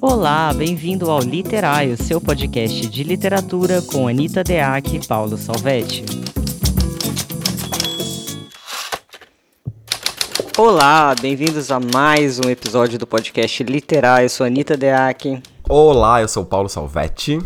[0.00, 6.04] Olá, bem-vindo ao Literário, seu podcast de literatura com Anita Deac e Paulo Salvetti.
[10.56, 14.24] Olá, bem-vindos a mais um episódio do podcast Literário.
[14.24, 15.42] Eu sou Anita Deac.
[15.68, 17.38] Olá, eu sou Paulo Salvetti.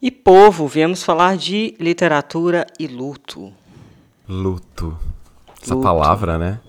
[0.00, 3.52] E povo, viemos falar de literatura e luto.
[4.28, 4.96] Luto.
[5.62, 5.84] Essa Luto.
[5.84, 6.60] palavra, né?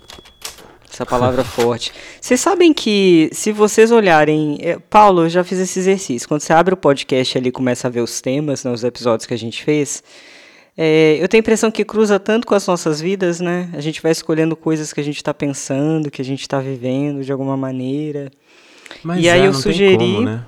[1.00, 1.94] Essa palavra forte.
[2.20, 4.58] Vocês sabem que se vocês olharem.
[4.62, 6.28] é, Paulo, eu já fiz esse exercício.
[6.28, 9.26] Quando você abre o podcast ali e começa a ver os temas, né, os episódios
[9.26, 10.04] que a gente fez,
[10.78, 13.70] é, eu tenho a impressão que cruza tanto com as nossas vidas, né?
[13.74, 17.24] A gente vai escolhendo coisas que a gente está pensando, que a gente está vivendo
[17.24, 18.30] de alguma maneira.
[19.02, 20.46] Mas E aí é, eu não sugeri- Tem como, né?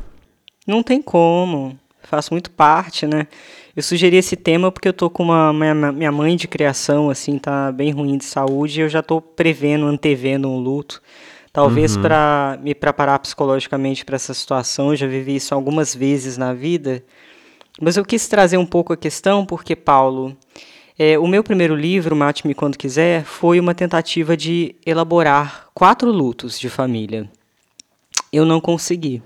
[0.68, 1.80] Não tem como.
[2.04, 3.26] Faço muito parte, né?
[3.76, 7.38] Eu sugeri esse tema porque eu tô com uma minha, minha mãe de criação assim
[7.38, 11.02] tá bem ruim de saúde, e eu já tô prevendo, antevendo um luto.
[11.54, 12.02] Talvez Uhum.
[12.02, 17.04] para me preparar psicologicamente para essa situação, eu já vivi isso algumas vezes na vida.
[17.80, 20.35] Mas eu quis trazer um pouco a questão porque Paulo,
[20.98, 26.60] é, o meu primeiro livro, Mate-me Quando Quiser, foi uma tentativa de elaborar quatro lutos
[26.60, 27.30] de família.
[28.32, 29.22] Eu não consegui.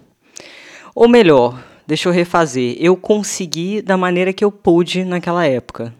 [0.96, 2.76] Ou melhor, deixa eu refazer.
[2.80, 5.94] Eu consegui da maneira que eu pude naquela época.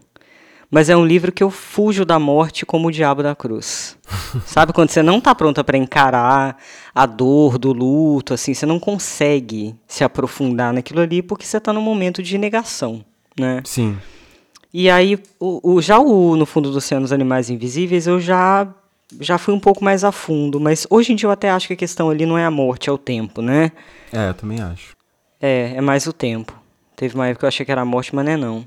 [0.70, 3.96] Mas é um livro que eu fujo da morte como o diabo da cruz.
[4.46, 6.58] Sabe quando você não está pronta para encarar
[6.94, 11.72] a dor do luto, assim, você não consegue se aprofundar naquilo ali porque você está
[11.72, 13.06] num momento de negação,
[13.40, 13.62] né?
[13.64, 13.98] Sim.
[14.74, 18.68] E aí, o, o- já o No Fundo do Oceano, Os Animais Invisíveis, eu já,
[19.22, 20.60] já fui um pouco mais a fundo.
[20.60, 22.90] Mas hoje em dia eu até acho que a questão ali não é a morte,
[22.90, 23.72] é o tempo, né?
[24.12, 24.94] É, eu também acho.
[25.42, 26.54] É, é mais o tempo.
[26.96, 28.66] Teve uma época que eu achei que era a morte, mas não é não.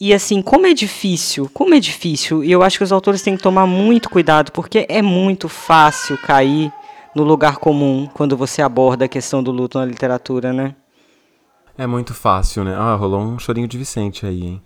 [0.00, 3.36] E assim, como é difícil, como é difícil, e eu acho que os autores têm
[3.36, 6.72] que tomar muito cuidado, porque é muito fácil cair
[7.14, 10.76] no lugar comum quando você aborda a questão do luto na literatura, né?
[11.76, 12.76] É muito fácil, né?
[12.76, 14.62] Ah, rolou um chorinho de Vicente aí, hein?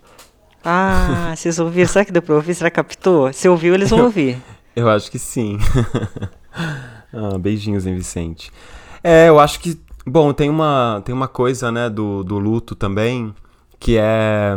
[0.63, 1.87] Ah, vocês ouviram?
[1.87, 2.53] Será que deu pra ouvir?
[2.53, 3.33] Será que captou?
[3.33, 4.37] Se ouviu, eles vão ouvir.
[4.75, 5.57] Eu acho que sim.
[7.13, 8.51] ah, beijinhos em Vicente.
[9.03, 9.79] É, eu acho que.
[10.05, 13.33] Bom, tem uma, tem uma coisa, né, do, do luto também,
[13.79, 14.55] que é.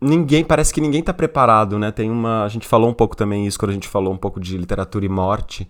[0.00, 1.92] Ninguém, parece que ninguém tá preparado, né?
[1.92, 2.44] Tem uma.
[2.44, 5.04] A gente falou um pouco também isso quando a gente falou um pouco de literatura
[5.04, 5.68] e morte,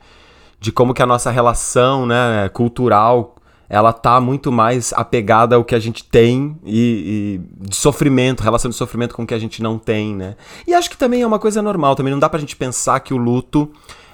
[0.58, 3.36] de como que a nossa relação, né, cultural,
[3.68, 8.70] ela tá muito mais apegada ao que a gente tem e, e de sofrimento, relação
[8.70, 10.34] de sofrimento com o que a gente não tem, né?
[10.66, 13.12] E acho que também é uma coisa normal, também não dá pra gente pensar que
[13.12, 13.70] o luto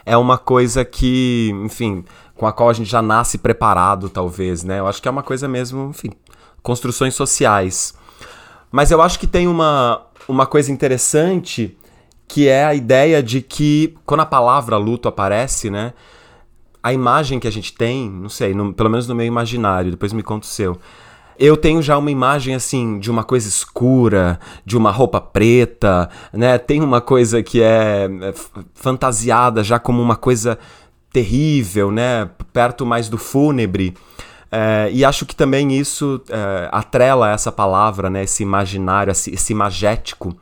[0.09, 2.05] é uma coisa que, enfim,
[2.39, 4.79] com a qual a gente já nasce preparado, talvez, né?
[4.79, 6.11] Eu acho que é uma coisa mesmo, enfim,
[6.63, 7.93] construções sociais.
[8.71, 11.77] Mas eu acho que tem uma, uma coisa interessante
[12.29, 15.93] que é a ideia de que quando a palavra luto aparece, né?
[16.83, 20.13] A imagem que a gente tem, não sei, no- pelo menos no meu imaginário, depois
[20.13, 20.79] me conta o seu.
[21.39, 26.59] Eu tenho já uma imagem assim de uma coisa escura, de uma roupa preta, né?
[26.59, 28.35] Tem uma coisa que é é,
[28.75, 30.59] fantasiada já como uma coisa
[31.13, 32.31] terrível, né?
[32.53, 33.95] Perto mais do fúnebre.
[34.51, 38.25] É, e acho que também isso é, atrela essa palavra, né?
[38.25, 40.37] Esse imaginário, esse, esse imagético,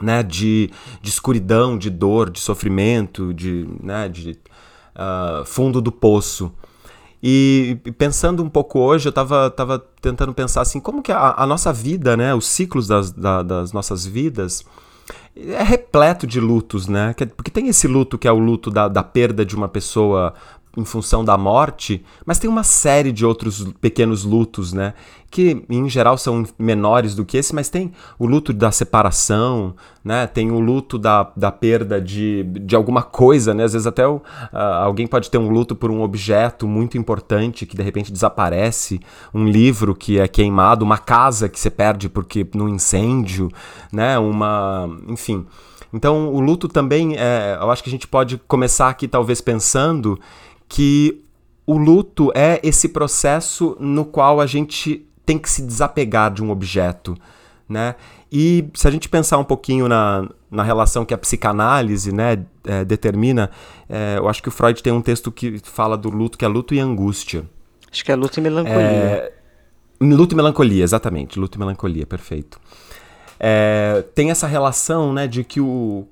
[0.00, 0.22] né?
[0.22, 4.08] De, de escuridão, de dor, de sofrimento, de, né?
[4.08, 4.36] de
[4.94, 6.52] ah, fundo do poço.
[7.22, 11.46] E pensando um pouco hoje, eu tava, tava tentando pensar assim, como que a, a
[11.46, 12.34] nossa vida, né?
[12.34, 14.64] Os ciclos das, da- das nossas vidas
[15.36, 17.14] é repleto de lutos, né?
[17.14, 20.34] Que- Porque tem esse luto que é o luto da, da perda de uma pessoa
[20.76, 24.92] em função da morte, mas tem uma série de outros pequenos lutos, né?
[25.30, 30.26] Que em geral são menores do que esse, mas tem o luto da separação, né?
[30.26, 33.64] Tem o luto da, da perda de, de alguma coisa, né?
[33.64, 34.20] Às vezes até o-
[34.52, 39.00] ah, alguém pode ter um luto por um objeto muito importante que de repente desaparece,
[39.32, 43.50] um livro que é queimado, uma casa que você perde porque num incêndio,
[43.92, 44.18] né?
[44.18, 45.46] Uma, enfim.
[45.92, 50.18] Então, o luto também, é, eu acho que a gente pode começar aqui talvez pensando
[50.68, 51.22] que
[51.66, 56.50] o luto é esse processo no qual a gente tem que se desapegar de um
[56.50, 57.16] objeto,
[57.68, 57.96] né?
[58.30, 62.84] E se a gente pensar um pouquinho na, na relação que a psicanálise, né, é,
[62.84, 63.50] determina,
[63.88, 66.48] é, eu acho que o Freud tem um texto que fala do luto, que é
[66.48, 67.44] luto e angústia.
[67.90, 68.80] Acho que é luto e melancolia.
[68.80, 69.32] É,
[70.00, 71.38] luto e melancolia, exatamente.
[71.38, 72.60] Luto e melancolia, perfeito.
[73.38, 76.06] É, tem essa relação, né, de que o,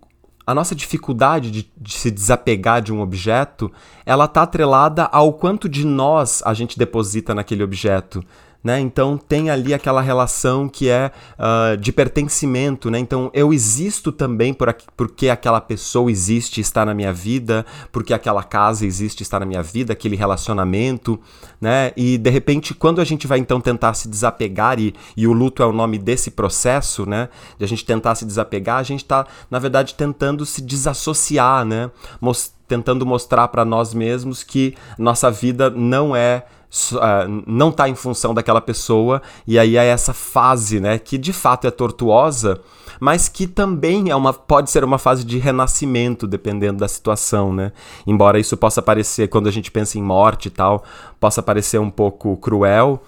[0.47, 3.73] a nossa dificuldade de, de se desapegar de um objeto,
[4.05, 8.23] ela tá atrelada ao quanto de nós a gente deposita naquele objeto,
[8.65, 8.81] né?
[8.81, 12.99] Então tem ali aquela relação que é uh, de pertencimento, né?
[12.99, 18.15] Então eu existo também por aqui, porque aquela pessoa existe, está na minha vida, porque
[18.15, 21.21] aquela casa existe, está na minha vida, aquele relacionamento,
[21.61, 21.93] né?
[21.95, 25.63] E de repente quando a gente vai então tentar se desapegar e, e o luto
[25.63, 27.29] é o nome desse processo, né?
[27.59, 31.91] De a gente tentar se desapegar, a gente está na verdade tentando se desassociar, né?
[32.19, 36.47] Most tentando mostrar para nós mesmos que nossa vida não é
[36.93, 41.33] uh, não está em função daquela pessoa, e aí é essa fase, né, que de
[41.33, 42.61] fato é tortuosa,
[43.01, 47.73] mas que também é uma, pode ser uma fase de renascimento, dependendo da situação, né?
[48.07, 50.85] Embora isso possa parecer, quando a gente pensa em morte e tal,
[51.19, 53.03] possa parecer um pouco cruel,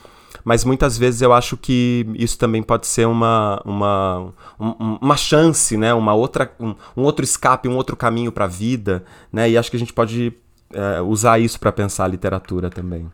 [0.45, 5.77] mas muitas vezes eu acho que isso também pode ser uma, uma, um, uma chance,
[5.77, 5.93] né?
[5.93, 9.51] uma outra, um, um, outro escape, um outro caminho para a vida, né?
[9.51, 10.33] e acho que a gente pode
[10.73, 13.11] é, usar isso para pensar a literatura também.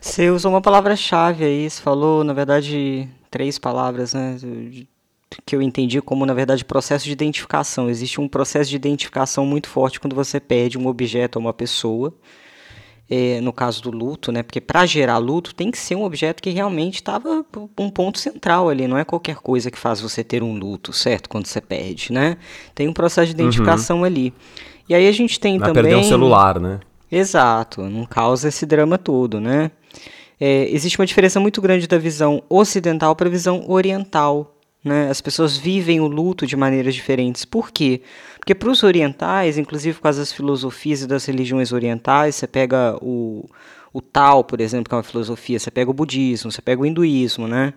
[0.00, 4.36] Você usou uma palavra-chave aí, você falou, na verdade, três palavras, né?
[5.44, 7.90] Que eu entendi como, na verdade, processo de identificação.
[7.90, 12.14] Existe um processo de identificação muito forte quando você perde um objeto ou uma pessoa.
[13.10, 14.42] É, no caso do luto, né?
[14.42, 17.42] Porque para gerar luto tem que ser um objeto que realmente estava
[17.78, 21.26] um ponto central ali, não é qualquer coisa que faz você ter um luto, certo?
[21.26, 22.36] Quando você perde, né?
[22.74, 24.04] Tem um processo de identificação uhum.
[24.04, 24.34] ali.
[24.86, 25.72] E aí a gente tem também.
[25.72, 26.80] perder um celular, né?
[27.10, 29.70] Exato, não causa esse drama todo, né?
[30.40, 34.54] É, existe uma diferença muito grande da visão ocidental para a visão oriental.
[34.84, 35.10] Né?
[35.10, 37.44] As pessoas vivem o luto de maneiras diferentes.
[37.44, 38.02] Por quê?
[38.38, 42.96] Porque para os orientais, inclusive por causa das filosofias e das religiões orientais, você pega
[43.02, 43.48] o,
[43.92, 46.86] o Tao, por exemplo, que é uma filosofia, você pega o budismo, você pega o
[46.86, 47.74] hinduísmo, né?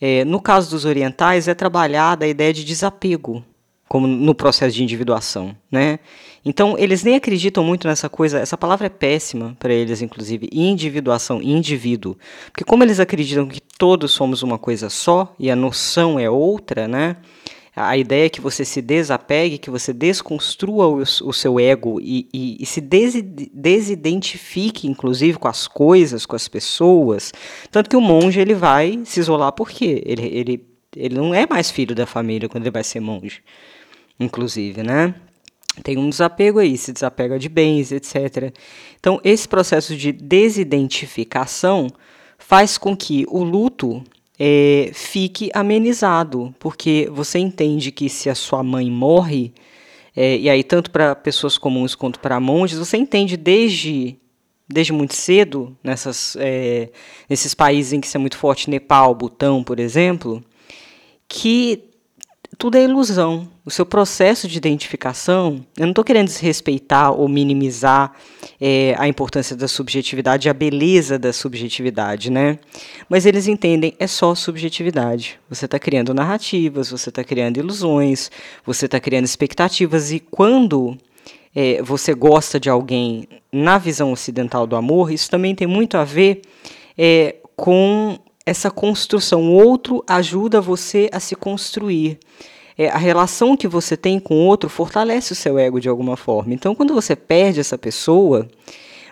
[0.00, 3.44] É, no caso dos orientais, é trabalhada a ideia de desapego
[3.88, 5.98] como no processo de individuação, né?
[6.44, 11.42] Então, eles nem acreditam muito nessa coisa, essa palavra é péssima para eles, inclusive, individuação,
[11.42, 12.16] indivíduo.
[12.52, 16.86] Porque como eles acreditam que todos somos uma coisa só e a noção é outra,
[16.86, 17.16] né?
[17.74, 22.28] A ideia é que você se desapegue, que você desconstrua o, o seu ego e,
[22.34, 23.14] e, e se des,
[23.52, 27.32] desidentifique, inclusive, com as coisas, com as pessoas.
[27.70, 31.70] Tanto que o monge ele vai se isolar porque ele, ele, ele não é mais
[31.70, 33.42] filho da família quando ele vai ser monge
[34.18, 35.14] inclusive, né?
[35.82, 38.52] Tem um desapego aí, se desapega de bens, etc.
[38.98, 41.88] Então, esse processo de desidentificação
[42.36, 44.02] faz com que o luto
[44.38, 49.52] é, fique amenizado, porque você entende que se a sua mãe morre,
[50.16, 54.16] é, e aí tanto para pessoas comuns quanto para monges, você entende desde
[54.70, 56.90] desde muito cedo nessas é,
[57.28, 60.44] nesses países em que isso é muito forte, Nepal, Butão, por exemplo,
[61.26, 61.87] que
[62.58, 63.48] tudo é ilusão.
[63.64, 68.12] O seu processo de identificação, eu não estou querendo desrespeitar ou minimizar
[68.60, 72.58] é, a importância da subjetividade, a beleza da subjetividade, né?
[73.08, 75.38] Mas eles entendem é só subjetividade.
[75.48, 78.28] Você está criando narrativas, você está criando ilusões,
[78.66, 80.98] você está criando expectativas e quando
[81.54, 86.02] é, você gosta de alguém na visão ocidental do amor, isso também tem muito a
[86.02, 86.42] ver
[86.96, 89.42] é, com essa construção.
[89.42, 92.18] O outro ajuda você a se construir.
[92.76, 96.16] É, a relação que você tem com o outro fortalece o seu ego de alguma
[96.16, 96.54] forma.
[96.54, 98.48] Então, quando você perde essa pessoa,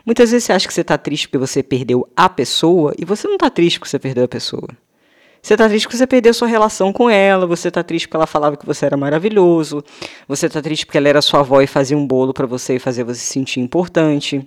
[0.04, 3.26] muitas vezes você acha que você está triste porque você perdeu a pessoa, e você
[3.26, 4.68] não está triste porque você perdeu a pessoa.
[5.42, 8.26] Você está triste porque você perdeu sua relação com ela, você está triste porque ela
[8.26, 9.84] falava que você era maravilhoso,
[10.26, 12.78] você está triste porque ela era sua avó e fazia um bolo para você e
[12.78, 14.44] fazia você se sentir importante.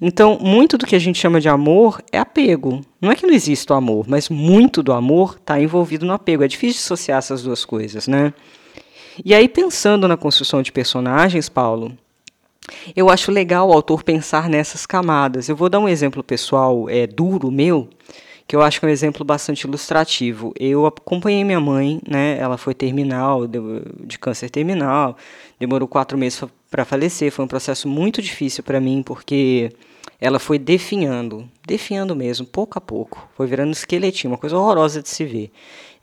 [0.00, 2.80] Então, muito do que a gente chama de amor é apego.
[3.00, 6.44] Não é que não exista o amor, mas muito do amor está envolvido no apego.
[6.44, 8.32] É difícil dissociar essas duas coisas, né?
[9.24, 11.96] E aí, pensando na construção de personagens, Paulo,
[12.94, 15.48] eu acho legal o autor pensar nessas camadas.
[15.48, 17.88] Eu vou dar um exemplo pessoal é, duro meu,
[18.46, 20.52] que eu acho que é um exemplo bastante ilustrativo.
[20.58, 22.36] Eu acompanhei minha mãe, né?
[22.38, 23.58] Ela foi terminal, de,
[24.04, 25.16] de câncer terminal,
[25.58, 27.30] demorou quatro meses para falecer.
[27.30, 29.72] Foi um processo muito difícil para mim, porque
[30.20, 33.28] ela foi definhando, definhando mesmo, pouco a pouco.
[33.36, 35.50] Foi virando um esqueletinho, uma coisa horrorosa de se ver.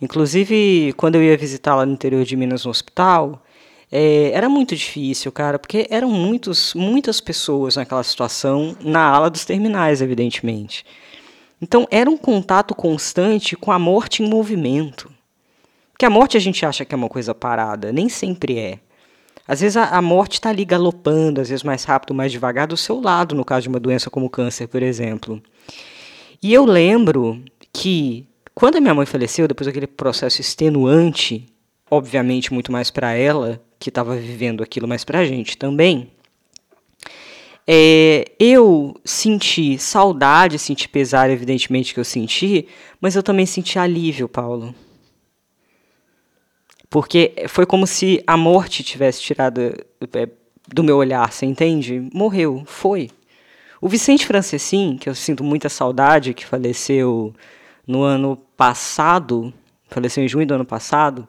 [0.02, 3.44] Inclusive, quando eu ia visitá-la no interior de Minas no hospital,
[3.92, 9.46] é, era muito difícil, cara, porque eram muitos, muitas pessoas naquela situação, na ala dos
[9.46, 10.86] terminais, evidentemente.
[11.62, 15.12] Então, era um contato constante com a morte em movimento.
[15.92, 18.80] Porque a morte a gente acha que é uma coisa parada, nem sempre é.
[19.48, 22.78] Às vezes a, a morte está ali galopando, às vezes mais rápido, mais devagar, do
[22.78, 25.42] seu lado, no caso de uma doença como câncer, por exemplo.
[26.42, 31.46] E eu lembro que quando a minha mãe faleceu, depois daquele processo extenuante,
[31.90, 36.10] obviamente muito mais para ela, que estava vivendo aquilo, mas para a gente também,
[37.68, 42.68] é, eu senti saudade, senti pesar, evidentemente que eu senti,
[43.00, 44.74] mas eu também senti alívio, Paulo.
[46.94, 49.60] Porque foi como se a morte tivesse tirado
[50.14, 50.30] é,
[50.72, 52.08] do meu olhar, você entende?
[52.14, 53.10] Morreu, foi.
[53.82, 57.34] O Vicente Francescin, que eu sinto muita saudade, que faleceu
[57.88, 59.52] no ano passado,
[59.88, 61.28] faleceu em junho do ano passado,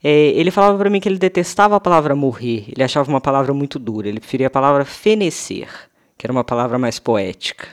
[0.00, 3.52] é, ele falava para mim que ele detestava a palavra morrer, ele achava uma palavra
[3.52, 5.68] muito dura, ele preferia a palavra fenecer,
[6.16, 7.66] que era uma palavra mais poética.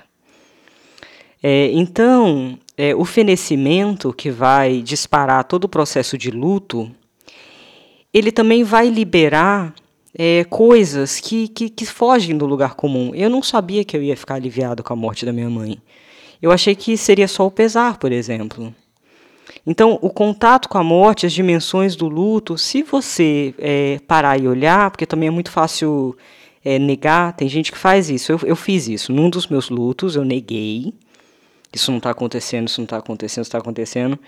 [1.43, 6.91] É, então, é, o fenecimento, que vai disparar todo o processo de luto,
[8.13, 9.73] ele também vai liberar
[10.17, 13.11] é, coisas que, que, que fogem do lugar comum.
[13.15, 15.77] Eu não sabia que eu ia ficar aliviado com a morte da minha mãe.
[16.41, 18.73] Eu achei que seria só o pesar, por exemplo.
[19.65, 24.47] Então, o contato com a morte, as dimensões do luto, se você é, parar e
[24.47, 26.17] olhar, porque também é muito fácil
[26.65, 28.31] é, negar, tem gente que faz isso.
[28.31, 29.13] Eu, eu fiz isso.
[29.13, 30.93] Num dos meus lutos, eu neguei.
[31.73, 34.19] Isso não está acontecendo, isso não está acontecendo, isso está acontecendo.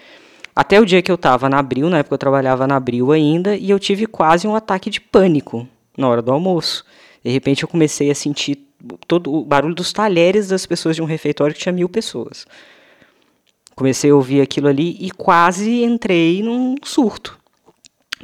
[0.56, 3.56] Até o dia que eu estava na Abril, na época eu trabalhava na Abril ainda,
[3.56, 5.68] e eu tive quase um ataque de pânico
[5.98, 6.86] na hora do almoço.
[7.24, 8.60] De repente eu comecei a sentir
[9.08, 12.46] todo o barulho dos talheres das pessoas de um refeitório que tinha mil pessoas.
[13.76, 17.40] Comecei a ouvir aquilo ali e quase entrei num surto,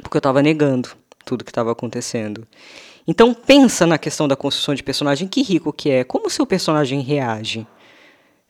[0.00, 0.90] porque eu estava negando
[1.24, 2.46] tudo que estava acontecendo.
[3.06, 6.46] Então pensa na questão da construção de personagem, que rico que é, como o seu
[6.46, 7.66] personagem reage,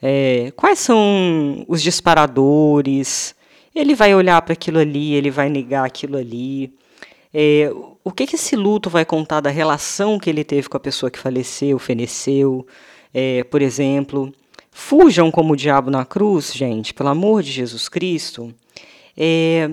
[0.02, 3.34] é, quais são os disparadores,
[3.80, 6.72] ele vai olhar para aquilo ali, ele vai negar aquilo ali,
[7.32, 7.70] é,
[8.02, 11.10] o que, que esse luto vai contar da relação que ele teve com a pessoa
[11.10, 12.66] que faleceu, feneceu,
[13.12, 14.32] é, por exemplo,
[14.70, 18.54] Fujam como o diabo na cruz, gente, pelo amor de Jesus Cristo.
[19.16, 19.68] É,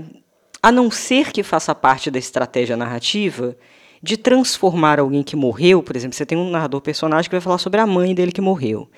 [0.62, 3.56] a não ser que faça parte da estratégia narrativa
[4.02, 7.58] de transformar alguém que morreu, por exemplo, você tem um narrador personagem que vai falar
[7.58, 8.90] sobre a mãe dele que morreu.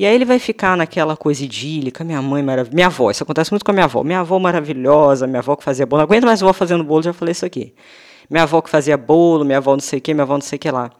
[0.00, 3.50] E aí ele vai ficar naquela coisa idílica, minha mãe maravilhosa, minha avó, isso acontece
[3.50, 6.24] muito com a minha avó, minha avó maravilhosa, minha avó que fazia bolo, não aguento
[6.24, 7.74] mais avó fazendo bolo, já falei isso aqui.
[8.30, 10.56] Minha avó que fazia bolo, minha avó não sei o que, minha avó não sei
[10.56, 10.90] o que lá.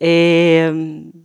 [0.00, 0.72] É,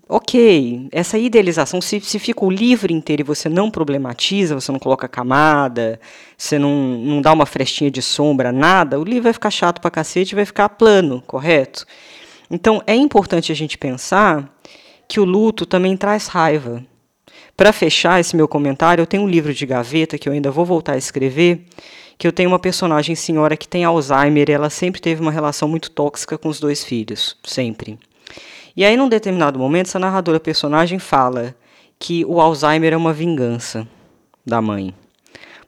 [0.08, 4.77] ok, essa idealização, se, se fica o livro inteiro e você não problematiza, você não
[4.77, 6.00] coloca camada,
[6.38, 9.89] você não, não dá uma frestinha de sombra, nada, o livro vai ficar chato pra
[9.89, 11.84] cacete e vai ficar plano, correto?
[12.48, 14.55] Então é importante a gente pensar
[15.08, 16.90] que o luto também traz raiva.
[17.62, 20.65] Para fechar esse meu comentário, eu tenho um livro de gaveta que eu ainda vou
[20.65, 21.63] voltar a escrever,
[22.18, 25.68] que eu tenho uma personagem senhora que tem Alzheimer e ela sempre teve uma relação
[25.68, 28.00] muito tóxica com os dois filhos, sempre.
[28.75, 31.53] E aí, num determinado momento, essa narradora personagem fala
[32.00, 33.88] que o Alzheimer é uma vingança
[34.44, 34.91] da mãe.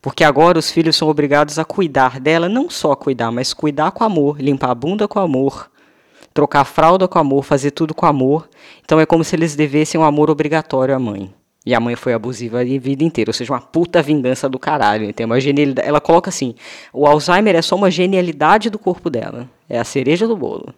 [0.02, 4.04] Porque agora os filhos são obrigados a cuidar dela, não só cuidar, mas cuidar com
[4.04, 5.70] amor, limpar a bunda com amor,
[6.34, 8.50] trocar a fralda com amor, fazer tudo com amor.
[8.84, 11.32] Então é como se eles devessem um amor obrigatório à mãe.
[11.66, 15.14] E a mãe foi abusiva a vida inteira, ou seja, uma puta vingança do caralho.
[15.14, 15.88] Tem uma genialidade.
[15.88, 16.56] Ela coloca assim:
[16.92, 19.50] o Alzheimer é só uma genialidade do corpo dela.
[19.70, 20.74] É a cereja do bolo.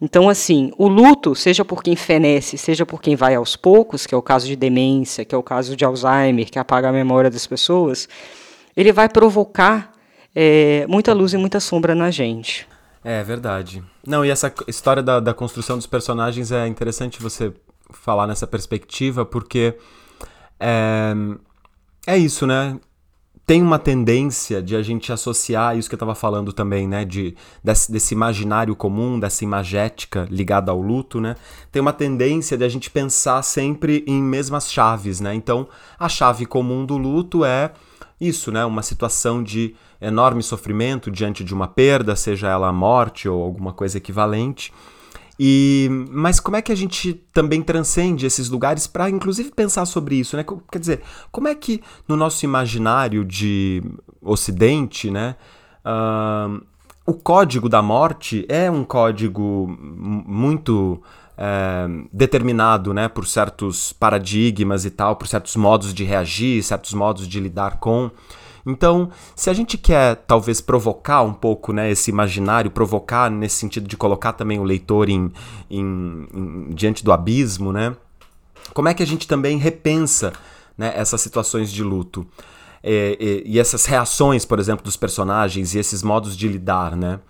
[0.00, 4.14] Então, assim, o luto, seja por quem fenece, seja por quem vai aos poucos, que
[4.14, 7.30] é o caso de demência, que é o caso de Alzheimer, que apaga a memória
[7.30, 8.08] das pessoas,
[8.76, 9.92] ele vai provocar
[10.34, 12.66] é, muita luz e muita sombra na gente.
[13.04, 13.82] É verdade.
[14.06, 17.52] Não, e essa história da, da construção dos personagens é interessante você
[17.92, 19.76] falar nessa perspectiva, porque
[20.58, 21.14] é,
[22.06, 22.78] é isso, né?
[23.46, 27.04] tem uma tendência de a gente associar isso que eu estava falando também, né?
[27.04, 31.36] De, desse, desse, imaginário comum, dessa imagética ligada ao luto, né?
[31.70, 35.34] Tem uma tendência de a gente pensar sempre em mesmas chaves, né?
[35.34, 37.72] Então, a chave comum do luto é
[38.18, 38.64] isso, né?
[38.64, 43.74] Uma situação de enorme sofrimento diante de uma perda, seja ela a morte ou alguma
[43.74, 44.72] coisa equivalente.
[45.38, 50.16] E, mas como é que a gente também transcende esses lugares para, inclusive, pensar sobre
[50.16, 50.44] isso, né?
[50.70, 53.82] Quer dizer, como é que no nosso imaginário de
[54.22, 55.36] Ocidente, né,
[55.84, 56.64] uh,
[57.06, 61.02] o código da morte é um código muito
[61.36, 67.28] é, determinado, né, por certos paradigmas e tal, por certos modos de reagir, certos modos
[67.28, 68.10] de lidar com.
[68.66, 73.86] Então, se a gente quer talvez provocar um pouco né, esse imaginário, provocar nesse sentido
[73.86, 75.30] de colocar também o leitor em,
[75.70, 77.94] em, em diante do abismo, né?
[78.72, 80.32] Como é que a gente também repensa
[80.76, 82.26] né, essas situações de luto?
[82.82, 87.20] É, e, e, essas reações, por exemplo, dos personagens e esses modos de lidar, né?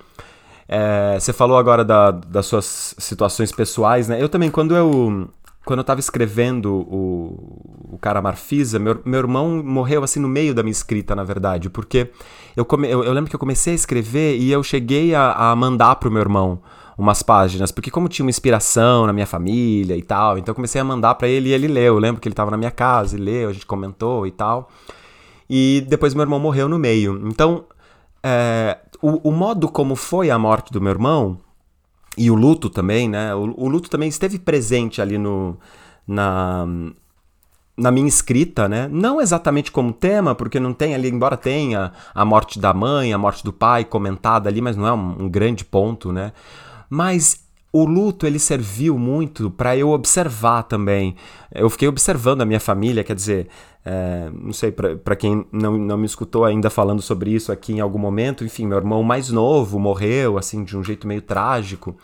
[0.69, 4.21] É, você falou agora da, das suas situações pessoais, né?
[4.21, 5.29] Eu também, quando eu
[5.65, 10.55] quando eu estava escrevendo o, o Cara Marfisa, meu, meu irmão morreu assim no meio
[10.55, 12.11] da minha escrita, na verdade, porque
[12.57, 15.57] eu, come, eu, eu lembro que eu comecei a escrever e eu cheguei a, a
[15.57, 16.61] mandar pro meu irmão
[16.97, 20.81] umas páginas, porque como tinha uma inspiração na minha família e tal, então eu comecei
[20.81, 21.95] a mandar para ele e ele leu.
[21.95, 24.71] Eu lembro que ele estava na minha casa e leu, a gente comentou e tal.
[25.49, 27.21] E depois meu irmão morreu no meio.
[27.27, 27.65] Então,
[28.23, 31.39] é, o, o, modo como foi a morte do meu irmão
[32.17, 33.35] e o luto também, né?
[33.35, 35.59] O, o luto também esteve presente ali no,
[36.07, 36.67] na,
[37.77, 38.89] na minha escrita, né?
[38.91, 43.19] Não exatamente como tema, porque não tem ali, embora tenha a morte da mãe, a
[43.19, 46.33] morte do pai comentada ali, mas não é um, um grande ponto, né?
[46.89, 47.44] Mas
[47.75, 51.17] o luto ele serviu muito para eu observar também.
[51.53, 53.49] Eu fiquei observando a minha família, quer dizer,
[53.85, 57.81] é, não sei, para quem não, não me escutou ainda falando sobre isso aqui em
[57.81, 61.97] algum momento, enfim, meu irmão mais novo morreu, assim, de um jeito meio trágico.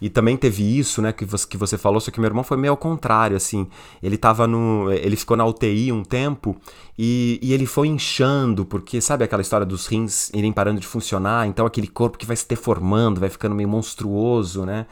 [0.00, 2.56] E também teve isso, né, que você, que você falou, só que meu irmão foi
[2.56, 3.66] meio ao contrário, assim.
[4.02, 4.90] Ele tava no.
[4.92, 6.56] Ele ficou na UTI um tempo
[6.98, 11.46] e, e ele foi inchando, porque sabe aquela história dos rins irem parando de funcionar,
[11.46, 14.86] então aquele corpo que vai se deformando, vai ficando meio monstruoso, né?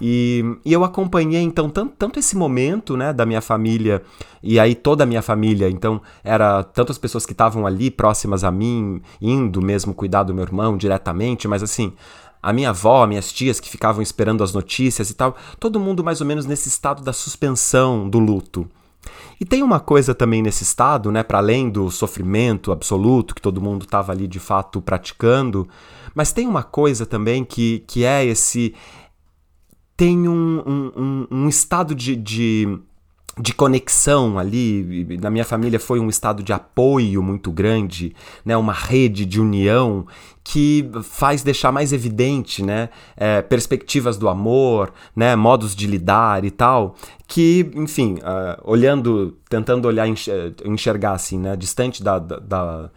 [0.00, 4.02] E, e, eu acompanhei então tanto, tanto, esse momento né, da minha família
[4.42, 5.70] e aí toda a minha família.
[5.70, 10.34] Então era tanto as pessoas que estavam ali próximas a mim, indo mesmo cuidar do
[10.34, 11.94] meu irmão diretamente, mas assim
[12.42, 16.20] a minha avó, minhas tias que ficavam esperando as notícias e tal, todo mundo mais
[16.20, 18.68] ou menos nesse estado da suspensão do luto.
[19.40, 23.60] E tem uma coisa também nesse estado, né, para além do sofrimento absoluto que todo
[23.60, 25.68] mundo estava ali de fato praticando,
[26.14, 28.74] mas tem uma coisa também que, que é esse.
[29.96, 32.78] Tem um, um, um, estado de, de
[33.38, 38.72] de conexão ali, na minha família foi um estado de apoio muito grande, né, uma
[38.72, 40.06] rede de união
[40.42, 46.50] que faz deixar mais evidente, né, é, perspectivas do amor, né, modos de lidar e
[46.50, 46.94] tal,
[47.26, 50.06] que, enfim, uh, olhando, tentando olhar,
[50.64, 52.90] enxergar assim, né, distante da, da, da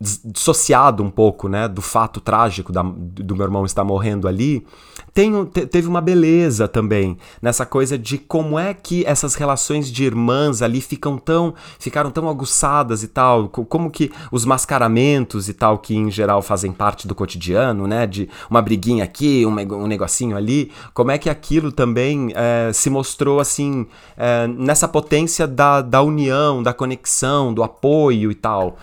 [0.00, 4.64] dissociado um pouco, né, do fato trágico da, do meu irmão estar morrendo ali,
[5.12, 10.04] tem, te, teve uma beleza também nessa coisa de como é que essas relações de
[10.04, 15.78] irmãs ali ficam tão, ficaram tão aguçadas e tal, como que os mascaramentos e tal
[15.78, 20.36] que em geral fazem parte do cotidiano, né, de uma briguinha aqui, um, um negocinho
[20.36, 23.84] ali, como é que aquilo também é, se mostrou assim
[24.16, 28.78] é, nessa potência da, da união, da conexão, do apoio e tal.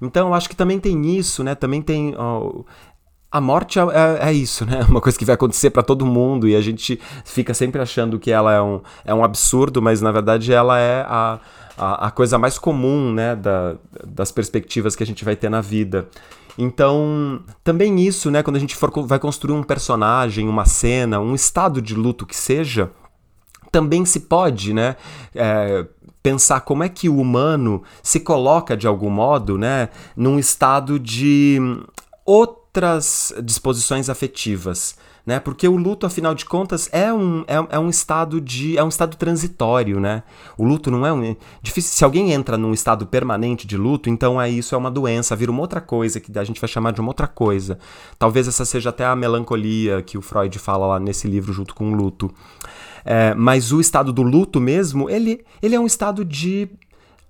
[0.00, 1.54] Então eu acho que também tem isso, né?
[1.54, 2.14] Também tem.
[3.30, 4.84] A morte é, é, é, isso, né?
[4.88, 8.30] Uma coisa que vai acontecer para todo mundo e a gente fica sempre achando que
[8.30, 11.38] ela é um, é um absurdo, mas na verdade ela é a,
[11.76, 13.36] a, a coisa mais comum, né?
[13.36, 16.08] Da, das perspectivas que a gente vai ter na vida.
[16.56, 18.42] Então, também isso, né?
[18.42, 22.34] Quando a gente for, vai construir um personagem, uma cena, um estado de luto que
[22.34, 22.90] seja,
[23.70, 24.96] também se pode, né?
[25.34, 25.86] É,
[26.28, 31.58] pensar como é que o humano se coloca de algum modo, né, num estado de
[32.22, 35.40] outras disposições afetivas, né?
[35.40, 38.88] Porque o luto, afinal de contas, é um, é, é, um estado de é um
[38.88, 40.22] estado transitório, né?
[40.58, 41.92] O luto não é um difícil.
[41.92, 45.50] Se alguém entra num estado permanente de luto, então aí isso é uma doença, vira
[45.50, 47.78] uma outra coisa que a gente vai chamar de uma outra coisa.
[48.18, 51.90] Talvez essa seja até a melancolia que o Freud fala lá nesse livro junto com
[51.90, 52.30] o luto.
[53.04, 56.68] É, mas o estado do luto mesmo, ele, ele é um estado de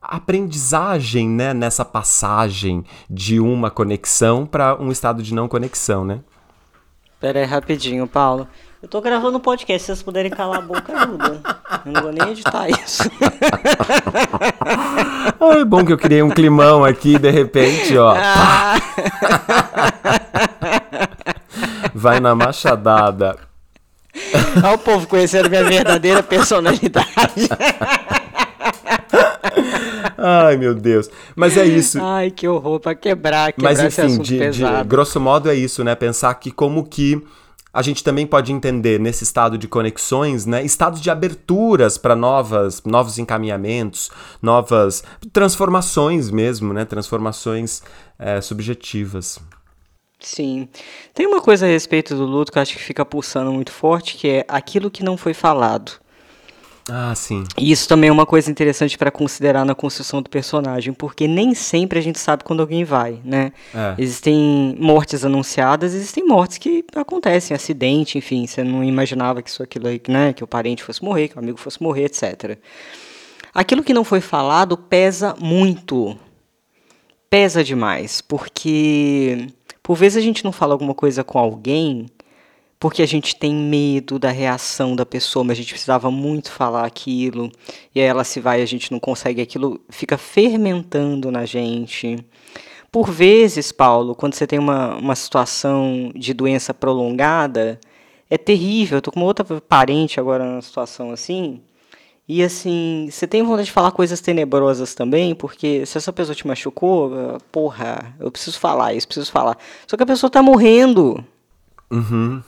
[0.01, 6.21] aprendizagem, né, nessa passagem de uma conexão para um estado de não conexão, né?
[7.21, 8.47] Pera aí, rapidinho, Paulo.
[8.81, 11.41] Eu tô gravando um podcast, se vocês puderem calar a boca, ajuda.
[11.85, 13.11] Eu não vou nem editar isso.
[15.59, 18.15] é bom que eu criei um climão aqui, de repente, ó.
[18.17, 18.77] Ah.
[21.93, 23.37] Vai na machadada.
[24.63, 27.49] Olha o povo conhecendo minha verdadeira personalidade.
[30.17, 31.09] Ai, meu Deus.
[31.37, 31.99] Mas é isso.
[32.03, 35.95] Ai, que horror, pra quebrar, quebrar Mas enfim, de, de, grosso modo é isso, né?
[35.95, 37.23] Pensar que como que
[37.73, 42.83] a gente também pode entender nesse estado de conexões, né, estados de aberturas para novas,
[42.85, 44.11] novos encaminhamentos,
[44.43, 47.83] novas transformações mesmo, né, transformações
[48.19, 49.39] é, subjetivas.
[50.21, 50.69] Sim.
[51.15, 54.17] Tem uma coisa a respeito do luto que eu acho que fica pulsando muito forte,
[54.17, 55.93] que é aquilo que não foi falado.
[56.91, 57.45] Ah, sim.
[57.59, 61.55] E isso também é uma coisa interessante para considerar na construção do personagem, porque nem
[61.55, 63.53] sempre a gente sabe quando alguém vai, né?
[63.75, 63.95] É.
[63.99, 69.87] Existem mortes anunciadas, existem mortes que acontecem, acidente, enfim, você não imaginava que isso aquilo
[69.87, 72.59] aí, né, que o parente fosse morrer, que o amigo fosse morrer, etc.
[73.53, 76.19] Aquilo que não foi falado pesa muito.
[77.29, 79.49] Pesa demais, porque
[79.89, 82.05] por vezes a gente não fala alguma coisa com alguém
[82.79, 86.85] porque a gente tem medo da reação da pessoa, mas a gente precisava muito falar
[86.85, 87.51] aquilo,
[87.95, 92.23] e aí ela se vai a gente não consegue, aquilo fica fermentando na gente.
[92.93, 97.81] Por vezes, Paulo, quando você tem uma, uma situação de doença prolongada,
[98.29, 98.99] é terrível.
[98.99, 101.63] Eu tô com uma outra parente agora numa situação assim.
[102.29, 106.47] E assim, você tem vontade de falar coisas tenebrosas também, porque se essa pessoa te
[106.47, 109.57] machucou, porra, eu preciso falar isso, preciso falar.
[109.87, 111.25] Só que a pessoa tá morrendo.
[111.91, 112.43] Uhum.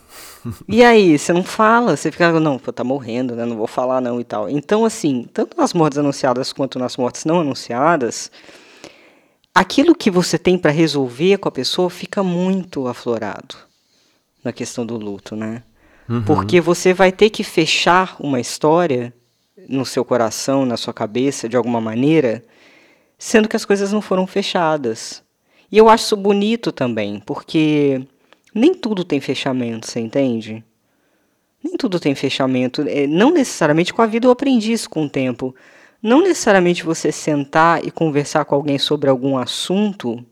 [0.69, 3.47] E aí, você não fala, você fica, não, pô, tá morrendo, né?
[3.47, 4.51] Não vou falar não e tal.
[4.51, 8.31] Então, assim, tanto nas mortes anunciadas quanto nas mortes não anunciadas,
[9.55, 13.55] aquilo que você tem para resolver com a pessoa fica muito aflorado
[14.45, 15.63] na questão do luto, né?
[16.07, 16.23] Uhum.
[16.23, 19.15] Porque você vai ter que fechar uma história
[19.69, 22.45] no seu coração, na sua cabeça, de alguma maneira,
[23.19, 25.23] sendo que as coisas não foram fechadas.
[25.71, 28.03] E eu acho isso bonito também, porque
[28.55, 30.65] nem tudo tem fechamento, você entende?
[31.63, 32.83] Nem tudo tem fechamento.
[32.89, 35.55] É, não necessariamente com a vida eu aprendi isso com o tempo.
[36.03, 40.25] Não necessariamente você sentar e conversar com alguém sobre algum assunto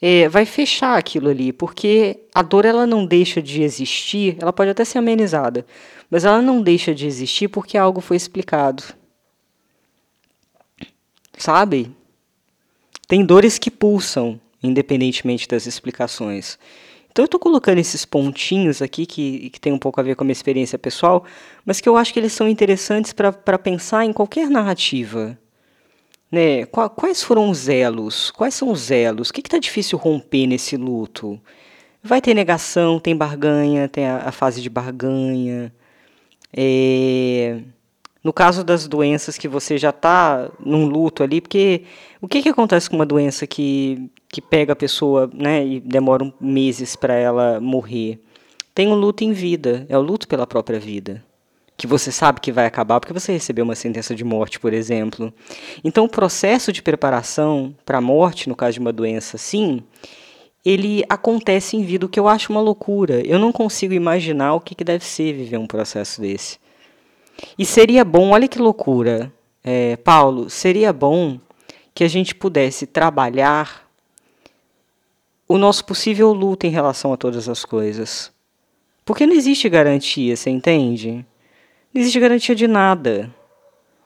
[0.00, 4.70] é, vai fechar aquilo ali, porque a dor ela não deixa de existir, ela pode
[4.70, 5.66] até ser amenizada,
[6.10, 8.82] mas ela não deixa de existir porque algo foi explicado.
[11.36, 11.94] Sabe?
[13.06, 16.58] Tem dores que pulsam, independentemente das explicações.
[17.10, 20.22] Então eu estou colocando esses pontinhos aqui que, que tem um pouco a ver com
[20.22, 21.24] a minha experiência pessoal,
[21.64, 25.38] mas que eu acho que eles são interessantes para pensar em qualquer narrativa.
[26.30, 26.66] Né?
[26.66, 28.30] Quais foram os elos?
[28.30, 29.30] Quais são os elos?
[29.30, 31.40] O que está difícil romper nesse luto?
[32.02, 35.72] Vai ter negação, tem barganha, tem a, a fase de barganha.
[36.52, 37.60] É...
[38.22, 41.84] No caso das doenças que você já está num luto ali, porque
[42.20, 46.32] o que, que acontece com uma doença que, que pega a pessoa né, e demora
[46.40, 48.20] meses para ela morrer?
[48.74, 51.24] Tem um luto em vida, é o luto pela própria vida
[51.78, 55.32] que você sabe que vai acabar porque você recebeu uma sentença de morte, por exemplo.
[55.84, 59.84] Então, o processo de preparação para a morte, no caso de uma doença assim,
[60.64, 63.26] ele acontece em vida, o que eu acho uma loucura.
[63.26, 66.58] Eu não consigo imaginar o que, que deve ser viver um processo desse.
[67.58, 71.38] E seria bom, olha que loucura, é, Paulo, seria bom
[71.94, 73.88] que a gente pudesse trabalhar
[75.48, 78.30] o nosso possível luto em relação a todas as coisas.
[79.04, 81.24] Porque não existe garantia, você entende?
[81.94, 83.34] Não existe garantia de nada.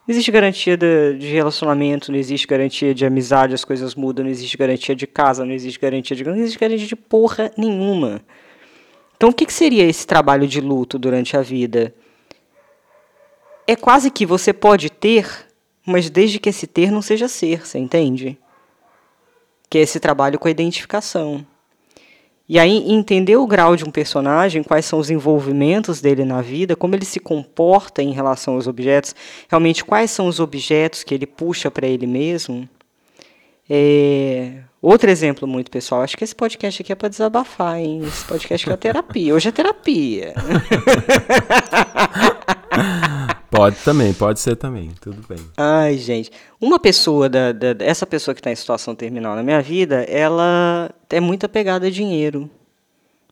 [0.07, 4.31] Não existe garantia de, de, relacionamento, não existe garantia de amizade, as coisas mudam, não
[4.31, 6.25] existe garantia de casa, não existe garantia de.
[6.25, 8.21] Não existe garantia de porra nenhuma.
[9.17, 11.95] Então, o que, que seria esse trabalho de luto durante a vida?
[13.65, 15.47] É quase que você pode ter,
[15.87, 18.37] mas desde que esse ter não seja ser, você entende?
[19.71, 21.47] Que é esse trabalho com a identificação.
[22.53, 26.77] E aí entender o grau de um personagem, quais são os envolvimentos dele na vida,
[26.77, 29.15] como ele se comporta em relação aos objetos,
[29.49, 32.69] realmente quais são os objetos que ele puxa para ele mesmo.
[33.71, 34.65] É...
[34.83, 38.03] Outro exemplo muito pessoal, acho que esse podcast aqui é para desabafar, hein?
[38.05, 39.35] Esse podcast aqui é terapia.
[39.35, 40.35] Hoje é terapia.
[43.63, 45.39] Pode também, pode ser também, tudo bem.
[45.57, 46.33] Ai, gente.
[46.61, 50.93] Uma pessoa, da, da essa pessoa que está em situação terminal na minha vida, ela
[51.09, 52.51] é muito apegada a dinheiro.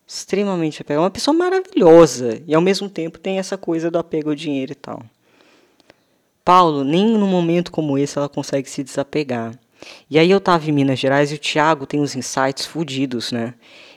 [0.07, 1.03] Extremamente apegada.
[1.03, 2.41] Uma pessoa maravilhosa.
[2.47, 5.03] E ao mesmo tempo tem essa coisa do apego ao dinheiro e tal.
[6.45, 9.53] Paulo, nem num momento como esse ela consegue se desapegar.
[10.09, 13.53] E aí eu tava em Minas Gerais e o Thiago tem uns insights fodidos, né?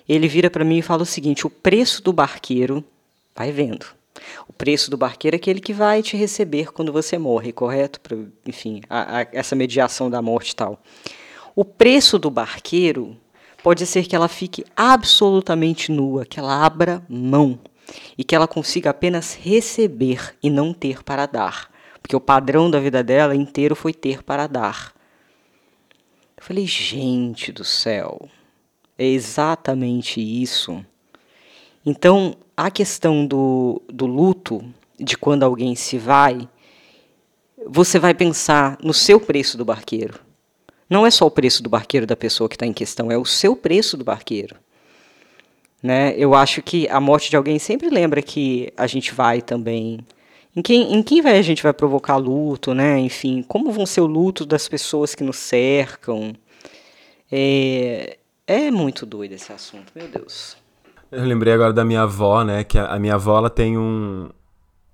[0.09, 2.83] Ele vira para mim e fala o seguinte: o preço do barqueiro,
[3.37, 3.87] vai vendo,
[4.49, 8.01] o preço do barqueiro é aquele que vai te receber quando você morre, correto?
[8.47, 10.83] Enfim, a, a, essa mediação da morte e tal.
[11.55, 13.16] O preço do barqueiro
[13.62, 17.59] pode ser que ela fique absolutamente nua, que ela abra mão
[18.16, 21.70] e que ela consiga apenas receber e não ter para dar.
[22.03, 24.92] Porque o padrão da vida dela inteiro foi ter para dar.
[26.37, 28.29] Eu falei, gente do céu,
[28.99, 30.85] é exatamente isso.
[31.87, 34.64] Então, a questão do, do luto,
[34.99, 36.49] de quando alguém se vai,
[37.67, 40.21] você vai pensar no seu preço do barqueiro.
[40.88, 43.25] Não é só o preço do barqueiro da pessoa que está em questão, é o
[43.25, 44.57] seu preço do barqueiro.
[45.83, 46.14] Né?
[46.17, 49.99] Eu acho que a morte de alguém sempre lembra que a gente vai também.
[50.57, 52.99] Em quem, em quem vai a gente vai provocar luto, né?
[53.01, 56.33] Enfim, como vão ser o luto das pessoas que nos cercam.
[57.31, 60.57] É, é muito doido esse assunto, meu Deus.
[61.14, 62.64] Eu lembrei agora da minha avó, né?
[62.64, 64.29] Que a, minha avó ela tem um,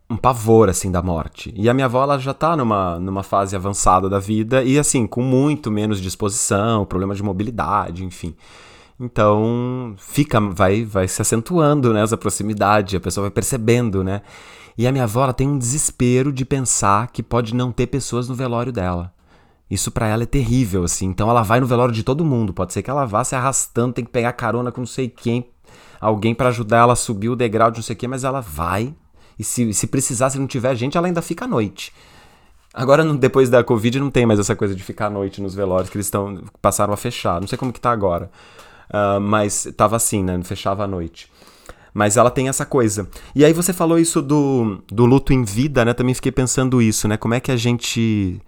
[0.08, 1.52] um pavor, assim, da morte.
[1.56, 5.06] E a minha avó, ela já tá numa, numa fase avançada da vida e, assim,
[5.06, 8.34] com muito menos disposição, problema de mobilidade, enfim.
[8.98, 14.20] Então, fica, vai, vai se acentuando, né, essa proximidade, a pessoa vai percebendo, né?
[14.76, 18.28] E a minha avó, ela tem um desespero de pensar que pode não ter pessoas
[18.28, 19.12] no velório dela.
[19.70, 21.06] Isso para ela é terrível, assim.
[21.06, 22.52] Então ela vai no velório de todo mundo.
[22.52, 25.48] Pode ser que ela vá se arrastando, tem que pegar carona com não sei quem
[26.00, 28.40] alguém para ajudar ela a subir o degrau de não sei o quê, mas ela
[28.40, 28.94] vai.
[29.38, 31.92] E se, se precisar, se não tiver gente, ela ainda fica à noite.
[32.72, 35.90] Agora, depois da Covid, não tem mais essa coisa de ficar à noite nos velórios,
[35.90, 37.40] que eles estão passaram a fechar.
[37.40, 38.30] Não sei como que tá agora.
[38.88, 40.40] Uh, mas tava assim, né?
[40.42, 41.30] Fechava à noite.
[41.92, 43.08] Mas ela tem essa coisa.
[43.34, 45.92] E aí você falou isso do, do luto em vida, né?
[45.92, 47.16] Também fiquei pensando isso, né?
[47.16, 48.40] Como é que a gente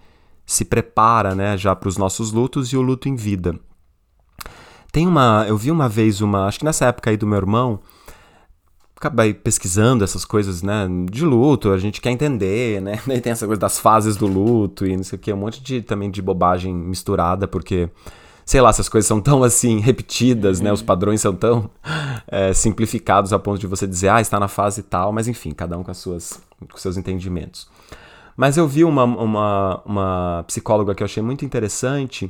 [0.47, 3.59] se prepara, né, já para os nossos lutos e o luto em vida.
[4.93, 7.81] Tem uma, eu vi uma vez uma, acho que nessa época aí do meu irmão,
[8.95, 13.47] acabei pesquisando essas coisas, né, de luto, a gente quer entender, né, e tem essa
[13.47, 16.21] coisa das fases do luto e não sei o que, um monte de, também de
[16.21, 17.89] bobagem misturada, porque,
[18.45, 20.65] sei lá, essas coisas são tão, assim, repetidas, uhum.
[20.65, 20.87] né, os uhum.
[20.87, 21.71] padrões são tão
[22.29, 25.77] é, simplificados a ponto de você dizer, ah, está na fase tal, mas enfim, cada
[25.79, 26.39] um com, as suas,
[26.71, 27.67] com seus entendimentos.
[28.43, 32.29] Mas eu vi uma, uma, uma psicóloga que eu achei muito interessante,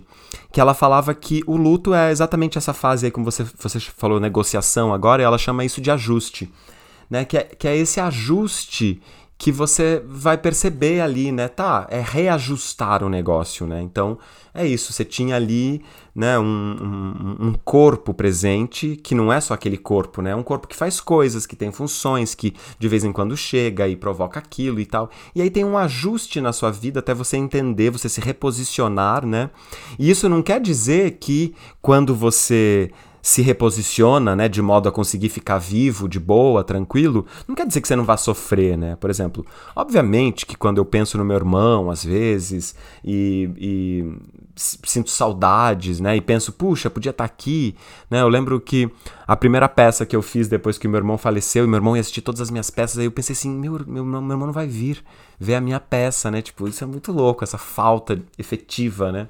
[0.52, 4.20] que ela falava que o luto é exatamente essa fase aí, como você, você falou,
[4.20, 6.52] negociação agora, e ela chama isso de ajuste.
[7.08, 7.24] Né?
[7.24, 9.00] Que, é, que é esse ajuste
[9.38, 11.48] que você vai perceber ali, né?
[11.48, 13.80] Tá, é reajustar o negócio, né?
[13.80, 14.18] Então,
[14.52, 15.82] é isso, você tinha ali
[16.14, 20.30] né, um, um, um, corpo presente, que não é só aquele corpo, né?
[20.30, 23.88] É um corpo que faz coisas, que tem funções, que de vez em quando chega
[23.88, 25.10] e provoca aquilo e tal.
[25.34, 29.50] E aí tem um ajuste na sua vida até você entender, você se reposicionar, né?
[29.98, 32.90] E isso não quer dizer que quando você
[33.22, 37.80] se reposiciona, né, de modo a conseguir ficar vivo, de boa, tranquilo, não quer dizer
[37.80, 38.96] que você não vá sofrer, né?
[38.96, 39.46] Por exemplo,
[39.76, 44.04] obviamente que quando eu penso no meu irmão, às vezes, e, e
[44.54, 47.74] sinto saudades, né, e penso, puxa, podia estar tá aqui,
[48.10, 48.20] né?
[48.20, 48.90] Eu lembro que
[49.26, 52.00] a primeira peça que eu fiz depois que meu irmão faleceu, e meu irmão ia
[52.00, 54.66] assistir todas as minhas peças, aí eu pensei assim, meu, meu, meu irmão não vai
[54.66, 55.02] vir
[55.38, 56.42] ver a minha peça, né?
[56.42, 59.28] Tipo, isso é muito louco, essa falta efetiva, né?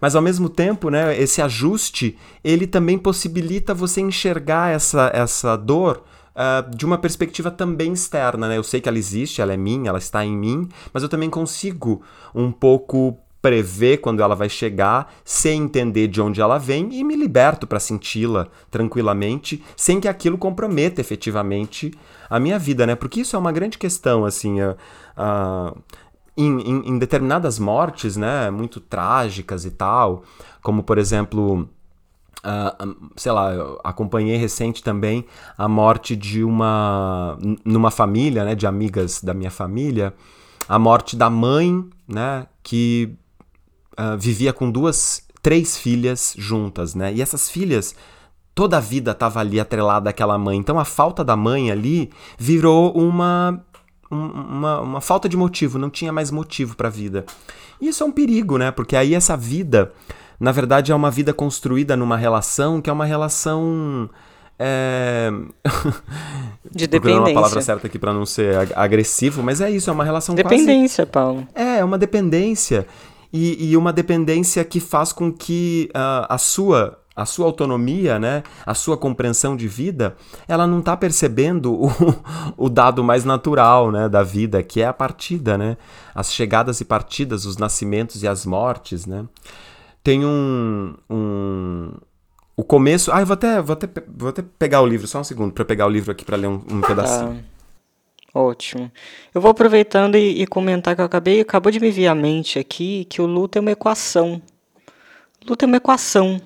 [0.00, 6.04] Mas ao mesmo tempo, né, esse ajuste, ele também possibilita você enxergar essa, essa dor
[6.34, 8.58] uh, de uma perspectiva também externa, né?
[8.58, 11.30] Eu sei que ela existe, ela é minha, ela está em mim, mas eu também
[11.30, 12.02] consigo
[12.34, 17.14] um pouco prever quando ela vai chegar, sem entender de onde ela vem e me
[17.14, 21.92] liberto para senti-la tranquilamente, sem que aquilo comprometa efetivamente
[22.30, 22.94] a minha vida, né?
[22.94, 24.74] Porque isso é uma grande questão, assim, uh,
[25.18, 25.78] uh,
[26.34, 30.22] em, em, em determinadas mortes, né, muito trágicas e tal,
[30.62, 31.68] como por exemplo,
[33.14, 35.26] sei lá, eu acompanhei recente também
[35.58, 40.14] a morte de uma, numa família, né, de amigas da minha família,
[40.66, 43.18] a morte da mãe, né, que
[43.98, 47.94] uh, vivia com duas, três filhas juntas, né, e essas filhas
[48.54, 50.56] toda a vida estava ali atrelada àquela mãe.
[50.56, 53.60] Então a falta da mãe ali virou uma
[54.10, 57.24] uma, uma falta de motivo, não tinha mais motivo para a vida.
[57.80, 58.70] E isso é um perigo, né?
[58.70, 59.92] Porque aí essa vida,
[60.38, 64.08] na verdade, é uma vida construída numa relação que é uma relação.
[64.58, 65.32] É...
[66.70, 67.20] De dependência.
[67.20, 71.04] uma palavra certa aqui para não ser agressivo, mas é isso, é uma relação Dependência,
[71.04, 71.12] quase...
[71.12, 71.48] Paulo.
[71.54, 72.86] É, é uma dependência.
[73.36, 78.42] E, e, uma dependência que faz com que uh, a sua a sua autonomia, né,
[78.66, 80.16] a sua compreensão de vida,
[80.48, 81.88] ela não está percebendo o,
[82.56, 85.76] o dado mais natural, né, da vida, que é a partida, né,
[86.12, 89.24] as chegadas e partidas, os nascimentos e as mortes, né.
[90.02, 91.92] Tem um, um
[92.56, 95.24] o começo, ah, eu vou até, vou até, vou até pegar o livro, só um
[95.24, 97.44] segundo, para pegar o livro aqui para ler um, um pedacinho.
[98.34, 98.90] Ótimo.
[99.32, 102.58] Eu vou aproveitando e, e, comentar que eu acabei, acabou de me vir à mente
[102.58, 104.42] aqui que o luto é uma equação.
[105.46, 106.40] Luto é uma equação.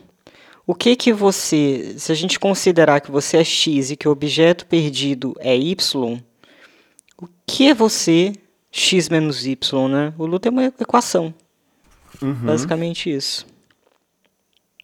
[0.66, 4.10] O que que você, se a gente considerar que você é x e que o
[4.10, 6.20] objeto perdido é y,
[7.16, 8.34] o que é você
[8.70, 10.12] x menos y, né?
[10.18, 11.32] O luto é uma equação.
[12.20, 12.34] Uhum.
[12.34, 13.46] Basicamente isso.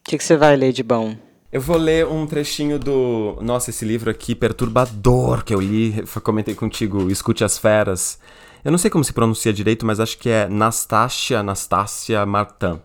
[0.01, 1.17] O que, que você vai ler de bom?
[1.55, 3.39] Eu vou ler um trechinho do.
[3.41, 8.19] Nossa, esse livro aqui, perturbador, que eu li, comentei contigo, Escute as Feras.
[8.65, 12.81] Eu não sei como se pronuncia direito, mas acho que é Nastassia, Nastassia Martin.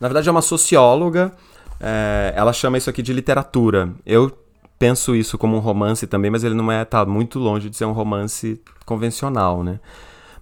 [0.00, 1.32] Na verdade, é uma socióloga
[1.80, 3.94] é, ela chama isso aqui de literatura.
[4.04, 4.36] Eu
[4.76, 7.84] penso isso como um romance também, mas ele não é tá muito longe de ser
[7.84, 9.78] um romance convencional, né?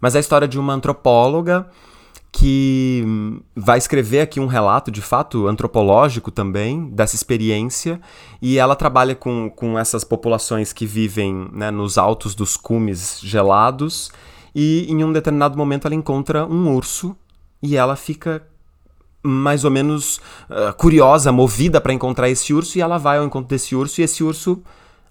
[0.00, 1.66] Mas é a história de uma antropóloga
[2.32, 3.04] que
[3.54, 8.00] vai escrever aqui um relato, de fato, antropológico também, dessa experiência,
[8.40, 14.10] e ela trabalha com, com essas populações que vivem né, nos altos dos cumes gelados,
[14.54, 17.14] e em um determinado momento ela encontra um urso,
[17.62, 18.42] e ela fica
[19.22, 20.16] mais ou menos
[20.50, 24.04] uh, curiosa, movida para encontrar esse urso, e ela vai ao encontro desse urso, e
[24.04, 24.62] esse urso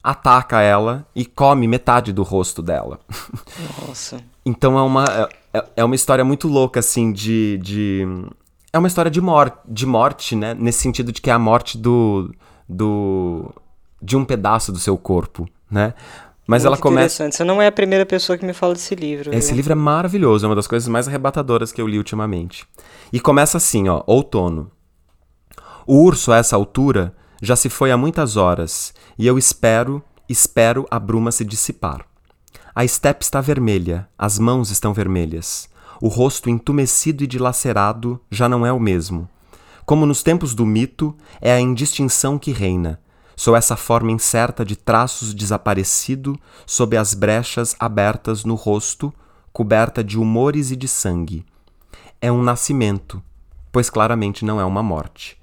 [0.04, 3.00] ataca ela e come metade do rosto dela.
[3.88, 4.22] Nossa.
[4.46, 7.60] então é uma, é, é uma história muito louca, assim, de.
[7.62, 8.08] de
[8.74, 10.54] é uma história de, mor de morte, né?
[10.54, 12.34] Nesse sentido de que é a morte do.
[12.68, 13.54] do
[14.02, 15.94] de um pedaço do seu corpo, né?
[16.48, 17.16] Mas Muito ela começa.
[17.16, 17.36] Interessante.
[17.38, 19.34] Você não é a primeira pessoa que me fala desse livro.
[19.34, 19.58] Esse viu?
[19.58, 22.66] livro é maravilhoso, é uma das coisas mais arrebatadoras que eu li ultimamente.
[23.14, 24.72] E começa assim, ó, outono.
[25.86, 30.86] O urso a essa altura já se foi há muitas horas, e eu espero, espero
[30.91, 32.06] a bruma se dissipar.
[32.73, 35.67] A estepe está vermelha, as mãos estão vermelhas.
[36.01, 39.27] O rosto entumecido e dilacerado já não é o mesmo.
[39.86, 42.99] Como nos tempos do mito, é a indistinção que reina.
[43.36, 49.12] Sou essa forma incerta de traços desaparecido sob as brechas abertas no rosto,
[49.51, 51.45] coberta de humores e de sangue.
[52.21, 53.21] É um nascimento,
[53.71, 55.40] pois claramente não é uma morte.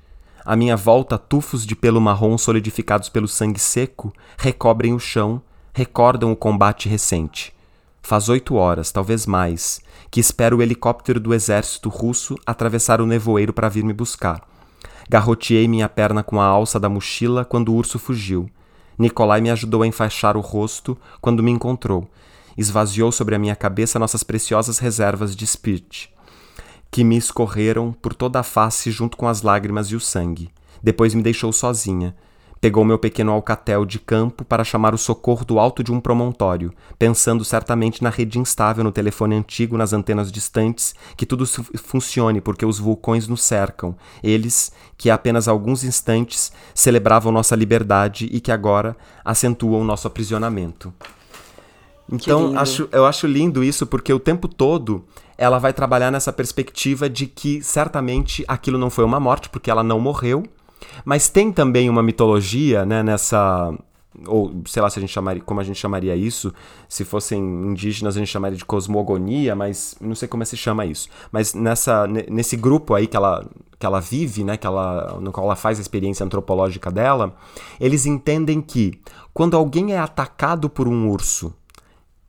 [0.48, 5.42] À minha volta, tufos de pelo marrom solidificados pelo sangue seco recobrem o chão,
[5.74, 7.54] recordam o combate recente.
[8.00, 9.78] Faz oito horas, talvez mais,
[10.11, 14.40] que espero o helicóptero do exército russo atravessar o nevoeiro para vir me buscar.
[15.06, 18.48] Garroteei minha perna com a alça da mochila quando o urso fugiu.
[18.98, 22.08] Nikolai me ajudou a enfaixar o rosto quando me encontrou.
[22.56, 26.11] Esvaziou sobre a minha cabeça nossas preciosas reservas de spirit,
[26.90, 30.51] que me escorreram por toda a face junto com as lágrimas e o sangue.
[30.83, 32.14] Depois me deixou sozinha,
[32.61, 36.72] Pegou meu pequeno alcatel de campo para chamar o socorro do alto de um promontório,
[36.98, 41.46] pensando certamente na rede instável no telefone antigo, nas antenas distantes, que tudo
[41.77, 48.29] funcione porque os vulcões nos cercam, eles que há apenas alguns instantes celebravam nossa liberdade
[48.33, 50.92] e que agora acentuam nosso aprisionamento.
[52.11, 55.05] Então, acho, eu acho lindo isso porque o tempo todo
[55.38, 59.85] ela vai trabalhar nessa perspectiva de que certamente aquilo não foi uma morte, porque ela
[59.85, 60.42] não morreu,
[61.05, 63.72] mas tem também uma mitologia, né, nessa
[64.27, 66.53] ou sei lá se a gente chamaria, como a gente chamaria isso,
[66.88, 70.85] se fossem indígenas a gente chamaria de cosmogonia, mas não sei como é se chama
[70.85, 71.09] isso.
[71.31, 73.48] Mas nessa nesse grupo aí que ela
[73.79, 77.37] que ela vive, né, que ela no qual ela faz a experiência antropológica dela,
[77.79, 79.01] eles entendem que
[79.33, 81.55] quando alguém é atacado por um urso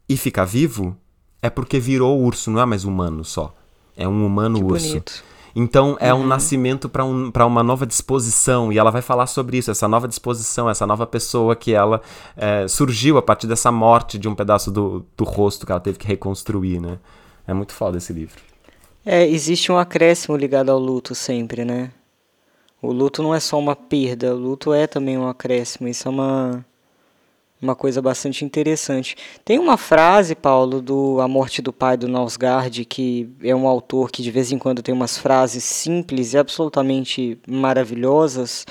[0.08, 0.96] e fica vivo,
[1.42, 3.54] é porque virou urso, não é mais humano só.
[3.96, 4.88] É um humano que urso.
[4.88, 5.24] Bonito.
[5.56, 6.22] Então é uhum.
[6.22, 10.08] um nascimento para um, uma nova disposição, e ela vai falar sobre isso, essa nova
[10.08, 12.02] disposição, essa nova pessoa que ela
[12.38, 15.98] é, surgiu a partir dessa morte de um pedaço do, do rosto que ela teve
[15.98, 17.00] que reconstruir, né?
[17.48, 18.42] É muito foda esse livro.
[19.06, 21.92] É, existe um acréscimo ligado ao luto sempre, né?
[22.82, 26.12] O luto não é só uma perda, o luto é também um acréscimo, isso é
[26.12, 26.66] uma
[27.62, 29.16] uma coisa bastante interessante.
[29.44, 34.10] Tem uma frase, Paulo, do A Morte do Pai do Nausgard, que é um autor
[34.12, 38.66] que de vez em quando tem umas frases simples e absolutamente maravilhosas.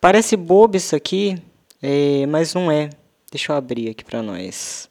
[0.00, 1.36] Parece bobo isso aqui,
[1.82, 2.90] é, mas não é.
[3.30, 4.88] Deixa eu abrir aqui para nós.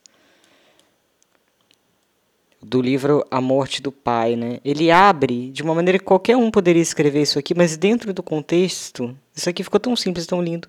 [2.62, 4.60] Do livro A Morte do Pai, né?
[4.65, 8.23] Ele abre de uma maneira que qualquer um poderia escrever isso aqui, mas dentro do
[8.23, 10.67] contexto, isso aqui ficou tão simples, tão lindo.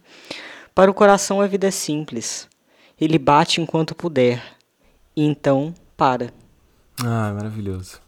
[0.77, 2.47] Para o coração a vida é simples.
[3.01, 4.45] Ele bate enquanto puder.
[5.17, 6.31] E então para.
[7.03, 7.99] Ah, maravilhoso.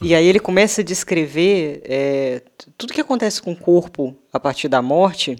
[0.00, 2.42] e aí ele começa a descrever é,
[2.78, 5.36] tudo que acontece com o corpo a partir da morte,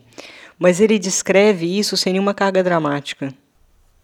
[0.59, 3.33] mas ele descreve isso sem nenhuma carga dramática.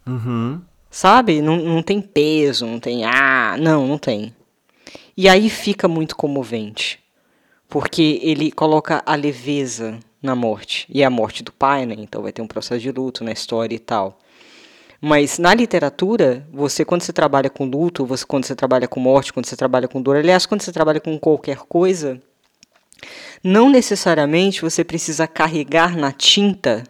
[0.07, 0.59] Uhum.
[0.89, 1.39] Sabe?
[1.39, 3.05] Não, não tem peso, não tem.
[3.05, 4.35] Ah, não, não tem.
[5.15, 6.99] E aí fica muito comovente.
[7.69, 10.85] Porque ele coloca a leveza na morte.
[10.89, 11.95] E a morte do pai, né?
[11.97, 14.19] Então vai ter um processo de luto na história e tal.
[14.99, 19.31] Mas na literatura, você quando você trabalha com luto, você quando você trabalha com morte,
[19.31, 22.19] quando você trabalha com dor, aliás, quando você trabalha com qualquer coisa,
[23.43, 26.83] não necessariamente você precisa carregar na tinta.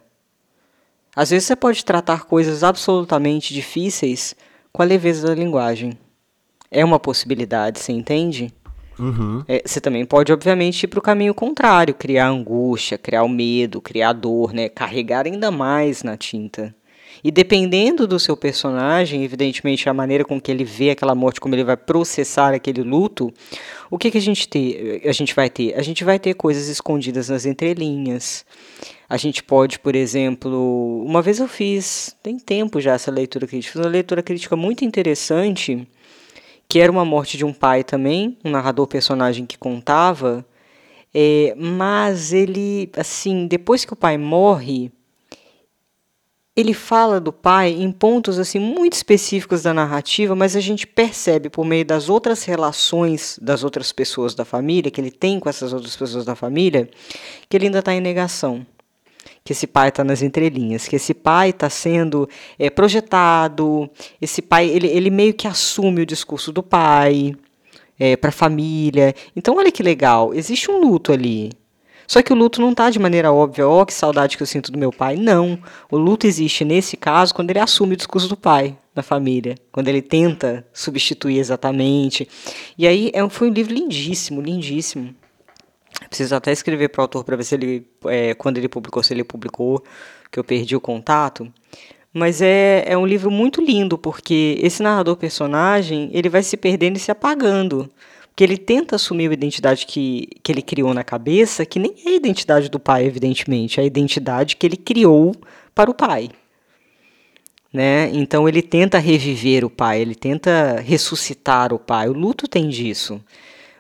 [1.13, 4.35] Às vezes você pode tratar coisas absolutamente difíceis
[4.71, 5.97] com a leveza da linguagem.
[6.69, 8.53] É uma possibilidade, você entende?
[8.99, 9.43] Uhum.
[9.47, 13.81] É, você também pode, obviamente, ir para o caminho contrário, criar angústia, criar o medo,
[13.81, 14.69] criar dor, né?
[14.69, 16.73] carregar ainda mais na tinta.
[17.23, 21.55] E dependendo do seu personagem, evidentemente a maneira com que ele vê aquela morte, como
[21.55, 23.33] ele vai processar aquele luto,
[23.89, 25.73] o que, que a, gente ter, a gente vai ter?
[25.75, 28.45] A gente vai ter coisas escondidas nas entrelinhas.
[29.09, 33.73] A gente pode, por exemplo, uma vez eu fiz, tem tempo já essa leitura crítica,
[33.73, 35.87] fiz uma leitura crítica muito interessante
[36.67, 40.45] que era uma morte de um pai também, um narrador personagem que contava,
[41.13, 44.91] é, mas ele, assim, depois que o pai morre,
[46.55, 51.49] ele fala do pai em pontos assim muito específicos da narrativa, mas a gente percebe
[51.49, 55.71] por meio das outras relações das outras pessoas da família que ele tem com essas
[55.71, 56.89] outras pessoas da família,
[57.47, 58.65] que ele ainda está em negação
[59.47, 62.27] que esse pai está nas entrelinhas, que esse pai está sendo
[62.59, 63.89] é, projetado,
[64.21, 67.33] esse pai ele, ele meio que assume o discurso do pai
[67.97, 69.15] é, para a família.
[69.37, 71.53] Então olha que legal, existe um luto ali.
[72.05, 74.47] Só que o luto não está de maneira óbvia, ó, oh, que saudade que eu
[74.47, 75.15] sinto do meu pai.
[75.15, 75.57] Não.
[75.89, 79.87] O luto existe nesse caso quando ele assume o discurso do pai na família, quando
[79.87, 82.27] ele tenta substituir exatamente.
[82.77, 85.15] E aí é, foi um livro lindíssimo, lindíssimo.
[86.09, 89.13] Preciso até escrever para o autor para ver se ele, é, quando ele publicou, se
[89.13, 89.83] ele publicou,
[90.31, 91.51] que eu perdi o contato.
[92.13, 96.99] Mas é, é um livro muito lindo, porque esse narrador-personagem ele vai se perdendo e
[96.99, 97.89] se apagando
[98.37, 102.09] que ele tenta assumir a identidade que, que ele criou na cabeça, que nem é
[102.09, 105.35] a identidade do pai, evidentemente, é a identidade que ele criou
[105.73, 106.29] para o pai.
[107.73, 108.11] Né?
[108.13, 112.09] Então ele tenta reviver o pai, ele tenta ressuscitar o pai.
[112.09, 113.19] O luto tem disso.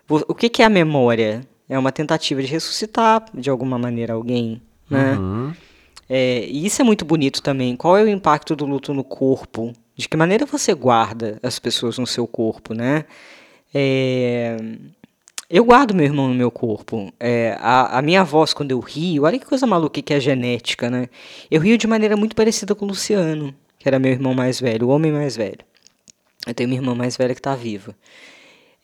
[0.09, 1.41] O que, que é a memória?
[1.69, 4.61] É uma tentativa de ressuscitar, de alguma maneira, alguém.
[4.89, 5.13] Né?
[5.13, 5.53] Uhum.
[6.09, 7.75] É, e isso é muito bonito também.
[7.75, 9.73] Qual é o impacto do luto no corpo?
[9.95, 13.05] De que maneira você guarda as pessoas no seu corpo, né?
[13.73, 14.55] É,
[15.49, 17.11] eu guardo meu irmão no meu corpo.
[17.19, 20.19] É, a, a, minha voz, quando eu rio, olha que coisa maluca que é a
[20.19, 21.09] genética, né?
[21.49, 24.87] Eu rio de maneira muito parecida com o Luciano, que era meu irmão mais velho,
[24.87, 25.59] o homem mais velho.
[26.45, 27.95] Eu tenho uma irmã mais velha que está viva.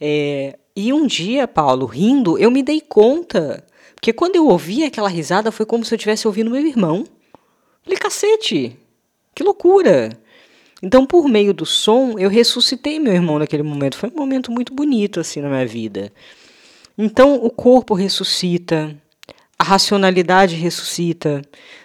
[0.05, 3.65] É, e um dia, Paulo, rindo, eu me dei conta.
[3.95, 7.05] Porque quando eu ouvi aquela risada, foi como se eu estivesse ouvindo meu irmão.
[7.83, 8.77] Falei, cacete,
[9.33, 10.09] que loucura.
[10.81, 13.95] Então, por meio do som, eu ressuscitei meu irmão naquele momento.
[13.95, 16.11] Foi um momento muito bonito assim na minha vida.
[16.97, 18.93] Então, o corpo ressuscita,
[19.57, 21.41] a racionalidade ressuscita.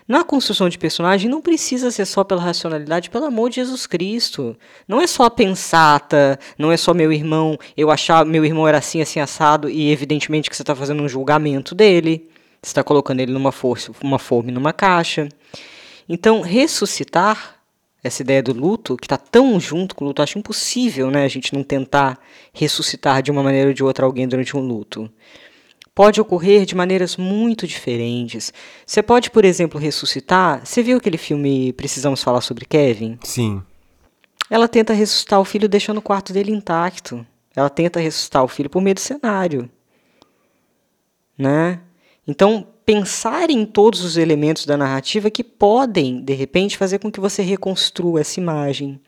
[0.06, 4.56] Na construção de personagem não precisa ser só pela racionalidade, pelo amor de Jesus Cristo.
[4.86, 8.78] Não é só a pensata, não é só meu irmão, eu achar meu irmão era
[8.78, 12.28] assim, assim, assado, e evidentemente que você está fazendo um julgamento dele.
[12.62, 15.28] Você está colocando ele numa força, uma forma numa caixa.
[16.08, 17.56] Então, ressuscitar
[18.02, 21.28] essa ideia do luto, que está tão junto com o luto, acho impossível né, a
[21.28, 22.18] gente não tentar
[22.52, 25.10] ressuscitar de uma maneira ou de outra alguém durante um luto.
[25.99, 28.53] Pode ocorrer de maneiras muito diferentes.
[28.86, 30.64] Você pode, por exemplo, ressuscitar.
[30.64, 33.18] Você viu aquele filme Precisamos Falar sobre Kevin?
[33.24, 33.61] Sim.
[34.49, 37.26] Ela tenta ressuscitar o filho deixando o quarto dele intacto.
[37.53, 39.68] Ela tenta ressuscitar o filho por meio do cenário.
[41.36, 41.80] Né?
[42.28, 47.18] Então, pensar em todos os elementos da narrativa que podem, de repente, fazer com que
[47.18, 49.01] você reconstrua essa imagem.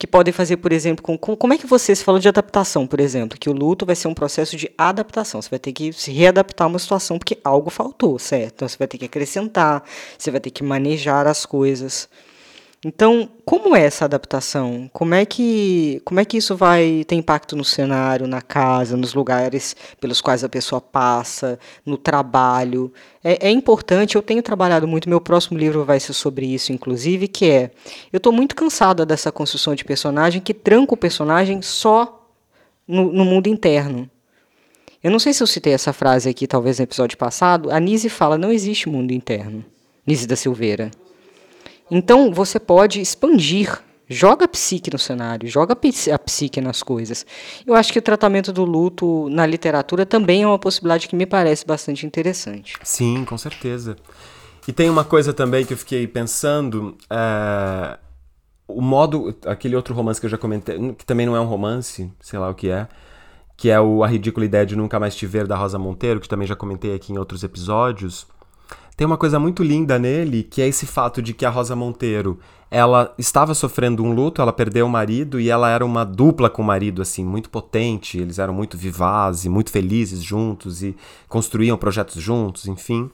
[0.00, 2.86] Que podem fazer, por exemplo, com, com como é que você se falou de adaptação,
[2.86, 5.42] por exemplo, que o luto vai ser um processo de adaptação.
[5.42, 8.54] Você vai ter que se readaptar a uma situação porque algo faltou, certo?
[8.54, 9.84] Então você vai ter que acrescentar,
[10.16, 12.08] você vai ter que manejar as coisas.
[12.82, 14.88] Então, como é essa adaptação?
[14.90, 19.12] Como é que como é que isso vai ter impacto no cenário, na casa, nos
[19.12, 22.90] lugares pelos quais a pessoa passa, no trabalho?
[23.22, 24.16] É, é importante.
[24.16, 25.10] Eu tenho trabalhado muito.
[25.10, 27.70] Meu próximo livro vai ser sobre isso, inclusive, que é
[28.10, 32.30] eu estou muito cansada dessa construção de personagem que tranca o personagem só
[32.88, 34.08] no, no mundo interno.
[35.04, 37.70] Eu não sei se eu citei essa frase aqui, talvez no episódio passado.
[37.70, 39.62] A Nise fala: não existe mundo interno.
[40.06, 40.90] Nise da Silveira.
[41.90, 47.26] Então você pode expandir, joga a psique no cenário, joga a psique nas coisas.
[47.66, 51.26] Eu acho que o tratamento do luto na literatura também é uma possibilidade que me
[51.26, 52.76] parece bastante interessante.
[52.82, 53.96] Sim, com certeza.
[54.68, 56.96] E tem uma coisa também que eu fiquei pensando.
[57.10, 57.98] É...
[58.68, 59.36] O modo.
[59.44, 62.48] Aquele outro romance que eu já comentei, que também não é um romance, sei lá
[62.48, 62.86] o que é,
[63.56, 66.28] que é o A Ridícula Ideia de Nunca Mais Te Ver, da Rosa Monteiro, que
[66.28, 68.28] também já comentei aqui em outros episódios.
[69.00, 72.38] Tem uma coisa muito linda nele, que é esse fato de que a Rosa Monteiro,
[72.70, 76.60] ela estava sofrendo um luto, ela perdeu o marido e ela era uma dupla com
[76.60, 80.94] o marido, assim, muito potente, eles eram muito vivazes, muito felizes juntos e
[81.30, 83.08] construíam projetos juntos, enfim.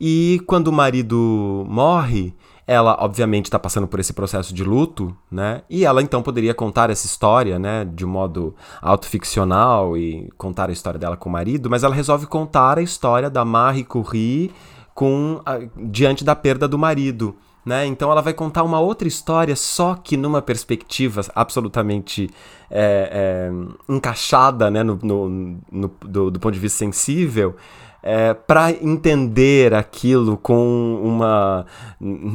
[0.00, 2.32] E quando o marido morre,
[2.66, 5.60] ela obviamente está passando por esse processo de luto, né?
[5.68, 10.72] E ela então poderia contar essa história, né, de um modo autoficcional e contar a
[10.72, 14.50] história dela com o marido, mas ela resolve contar a história da Marie Curie
[14.96, 17.36] com a, diante da perda do marido.
[17.64, 17.84] Né?
[17.84, 22.30] Então ela vai contar uma outra história, só que numa perspectiva absolutamente
[22.70, 24.82] é, é, encaixada né?
[24.82, 25.28] no, no,
[25.70, 27.56] no do, do, ponto de vista sensível,
[28.02, 31.66] é, para entender aquilo com uma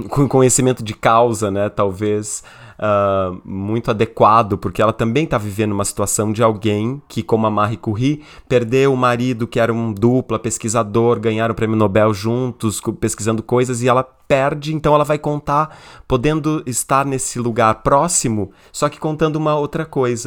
[0.10, 1.70] com conhecimento de causa, né?
[1.70, 2.44] talvez
[2.82, 7.52] uh, muito adequado, porque ela também está vivendo uma situação de alguém que, como a
[7.52, 12.82] Marie Curie, perdeu o marido que era um dupla pesquisador, ganharam o prêmio Nobel juntos,
[13.00, 15.78] pesquisando coisas, e ela perde, então ela vai contar,
[16.08, 20.21] podendo estar nesse lugar próximo, só que contando uma outra coisa.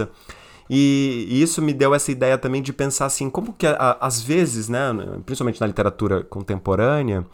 [0.69, 4.23] E, e, isso me deu essa ideia também de pensar assim, como que a, às
[4.23, 4.81] vezes, né,
[5.27, 7.27] principalmente na literatura contemporânea,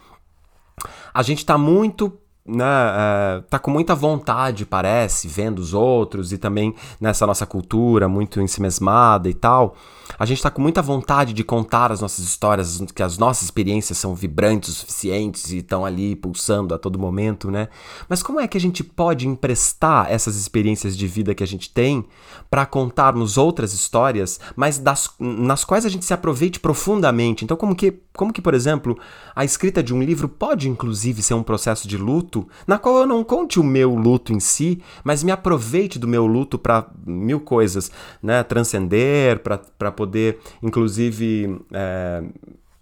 [1.13, 2.17] a gente está muito
[2.51, 8.07] né, é, tá com muita vontade, parece, vendo os outros e também nessa nossa cultura
[8.07, 9.75] muito ensimesmada e tal
[10.17, 13.97] a gente está com muita vontade de contar as nossas histórias, que as nossas experiências
[13.97, 17.69] são vibrantes o suficientes e estão ali pulsando a todo momento, né?
[18.07, 21.69] Mas como é que a gente pode emprestar essas experiências de vida que a gente
[21.69, 22.05] tem
[22.49, 27.43] para contarmos outras histórias, mas das, nas quais a gente se aproveite profundamente?
[27.43, 28.97] Então, como que, como que, por exemplo,
[29.35, 33.05] a escrita de um livro pode inclusive ser um processo de luto, na qual eu
[33.05, 37.39] não conte o meu luto em si, mas me aproveite do meu luto para mil
[37.39, 38.43] coisas, né?
[38.43, 42.23] Transcender, para poder, inclusive, é,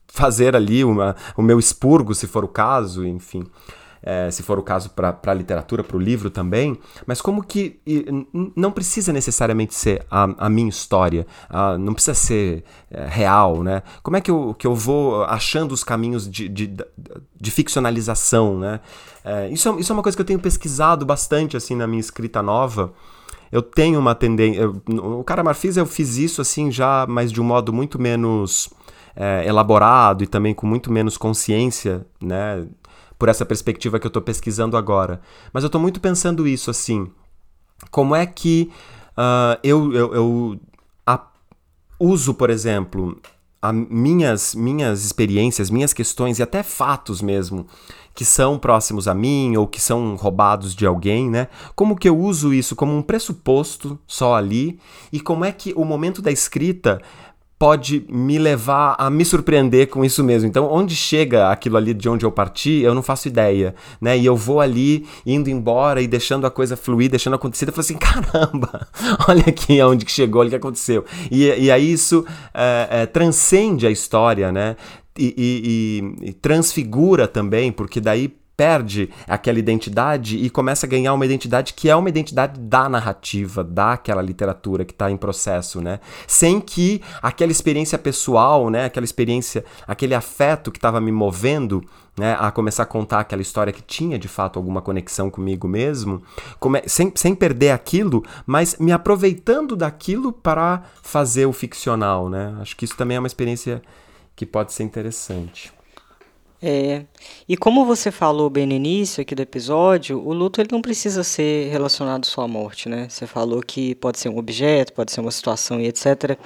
[0.08, 3.44] fazer ali uma, o meu expurgo, se for o caso, enfim.
[4.02, 7.80] É, se for o caso para a literatura, para o livro também, mas como que
[8.56, 13.84] não precisa necessariamente ser a, a minha história, a, não precisa ser é, real, né?
[14.02, 16.74] Como é que eu, que eu vou achando os caminhos de, de,
[17.40, 18.80] de ficcionalização, né?
[19.24, 22.00] É, isso, é, isso é uma coisa que eu tenho pesquisado bastante assim na minha
[22.00, 22.94] escrita nova,
[23.52, 24.70] eu tenho uma tendência.
[24.70, 28.70] O Cara Marfis eu fiz isso assim já, mas de um modo muito menos
[29.16, 32.66] é, elaborado e também com muito menos consciência, né?
[33.20, 35.22] Por essa perspectiva que eu estou pesquisando agora.
[35.54, 37.08] Mas eu estou muito pensando isso assim.
[37.92, 38.72] Como é que
[39.12, 40.60] uh, eu, eu, eu
[41.06, 41.28] a,
[42.00, 43.22] uso, por exemplo,
[43.62, 47.68] a minhas, minhas experiências, minhas questões e até fatos mesmo
[48.20, 51.48] que são próximos a mim ou que são roubados de alguém, né?
[51.74, 54.78] Como que eu uso isso como um pressuposto só ali
[55.10, 57.02] e como é que o momento da escrita
[57.60, 60.48] pode me levar a me surpreender com isso mesmo.
[60.48, 64.18] Então, onde chega aquilo ali de onde eu parti, eu não faço ideia, né?
[64.18, 67.68] E eu vou ali indo embora e deixando a coisa fluir, deixando acontecer.
[67.68, 68.88] Eu falo assim, caramba,
[69.28, 71.04] olha aqui aonde que chegou, olha o que aconteceu.
[71.30, 74.78] E, e aí isso é, é, transcende a história, né?
[75.20, 81.26] e, e, e transfigura também, porque daí perde aquela identidade e começa a ganhar uma
[81.26, 86.02] identidade que é uma identidade da narrativa, daquela literatura que está em processo, né?
[86.28, 88.84] Sem que aquela experiência pessoal, né?
[88.84, 91.82] Aquela experiência, aquele afeto que estava me movendo,
[92.18, 92.36] né?
[92.38, 96.22] A começar a contar aquela história que tinha de fato alguma conexão comigo mesmo,
[96.60, 96.82] come...
[96.86, 102.58] sem, sem perder aquilo, mas me aproveitando daquilo para fazer o ficcional, né?
[102.60, 103.82] Acho que isso também é uma experiência
[104.36, 105.79] que pode ser interessante.
[106.62, 107.04] É,
[107.48, 111.24] e como você falou bem no início aqui do episódio, o luto ele não precisa
[111.24, 113.08] ser relacionado só à morte, né?
[113.10, 116.38] Você falou que pode ser um objeto, pode ser uma situação e etc.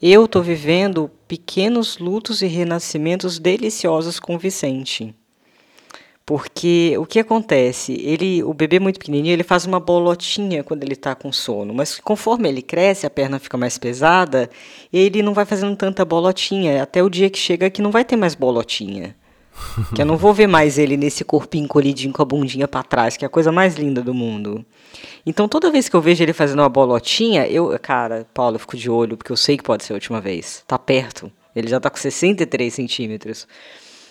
[0.00, 5.14] Eu estou vivendo pequenos lutos e renascimentos deliciosos com Vicente.
[6.24, 7.92] Porque o que acontece?
[8.00, 11.98] Ele, o bebê muito pequenininho, ele faz uma bolotinha quando ele está com sono, mas
[11.98, 14.48] conforme ele cresce, a perna fica mais pesada,
[14.92, 18.16] ele não vai fazendo tanta bolotinha, até o dia que chega que não vai ter
[18.16, 19.16] mais bolotinha.
[19.94, 23.16] que eu não vou ver mais ele nesse corpinho encolhidinho com a bundinha para trás,
[23.16, 24.64] que é a coisa mais linda do mundo.
[25.24, 28.76] Então toda vez que eu vejo ele fazendo uma bolotinha, eu, cara, Paulo, eu fico
[28.76, 30.62] de olho, porque eu sei que pode ser a última vez.
[30.66, 31.30] Tá perto.
[31.54, 33.46] Ele já tá com 63 centímetros.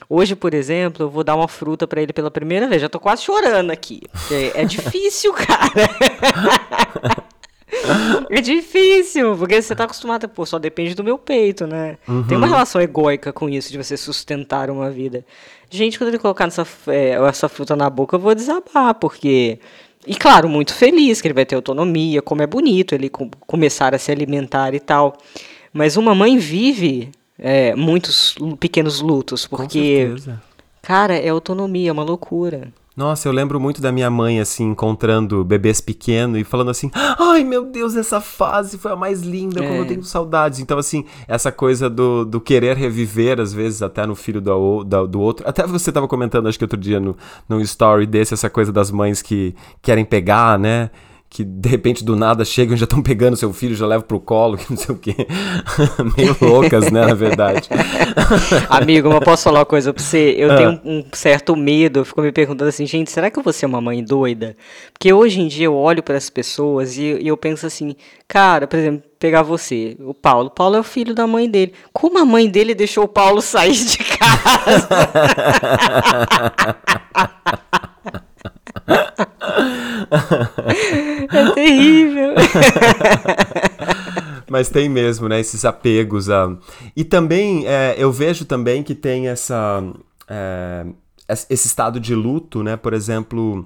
[0.10, 2.82] Hoje, por exemplo, eu vou dar uma fruta para ele pela primeira vez.
[2.82, 4.02] Já tô quase chorando aqui.
[4.54, 7.24] É, difícil, cara.
[8.30, 11.98] É difícil, porque você tá acostumado, pô, só depende do meu peito, né?
[12.08, 12.24] Uhum.
[12.24, 15.26] Tem uma relação egóica com isso, de você sustentar uma vida.
[15.70, 19.60] Gente, quando ele colocar essa, é, essa fruta na boca, eu vou desabar, porque.
[20.06, 23.94] E claro, muito feliz que ele vai ter autonomia, como é bonito ele com, começar
[23.94, 25.16] a se alimentar e tal.
[25.72, 30.14] Mas uma mãe vive é, muitos pequenos lutos, porque.
[30.82, 32.74] Cara, é autonomia, é uma loucura.
[32.96, 37.42] Nossa, eu lembro muito da minha mãe, assim, encontrando bebês pequenos e falando assim: ai
[37.44, 39.68] meu Deus, essa fase foi a mais linda, é.
[39.68, 40.60] como eu tenho saudades.
[40.60, 45.08] Então, assim, essa coisa do, do querer reviver, às vezes, até no filho do, do,
[45.08, 45.48] do outro.
[45.48, 47.16] Até você estava comentando, acho que outro dia, no,
[47.48, 50.90] no story desse, essa coisa das mães que querem pegar, né?
[51.34, 54.20] Que de repente do nada chegam e já estão pegando seu filho, já levam pro
[54.20, 55.16] colo, que não sei o quê.
[56.18, 57.70] Meio loucas, né, na verdade.
[58.70, 60.36] Amigo, mas posso falar uma coisa pra você?
[60.38, 60.58] Eu ah.
[60.58, 63.66] tenho um certo medo, eu fico me perguntando assim, gente, será que eu vou ser
[63.66, 64.58] uma mãe doida?
[64.92, 67.96] Porque hoje em dia eu olho para as pessoas e, e eu penso assim,
[68.28, 70.48] cara, por exemplo, pegar você, o Paulo.
[70.48, 71.72] O Paulo é o filho da mãe dele.
[71.94, 74.90] Como a mãe dele deixou o Paulo sair de casa?
[81.32, 82.36] É terrível.
[84.50, 85.40] Mas tem mesmo, né?
[85.40, 86.30] Esses apegos.
[86.30, 86.58] A...
[86.96, 89.82] E também, é, eu vejo também que tem essa,
[90.28, 90.86] é,
[91.50, 92.76] esse estado de luto, né?
[92.76, 93.66] Por exemplo,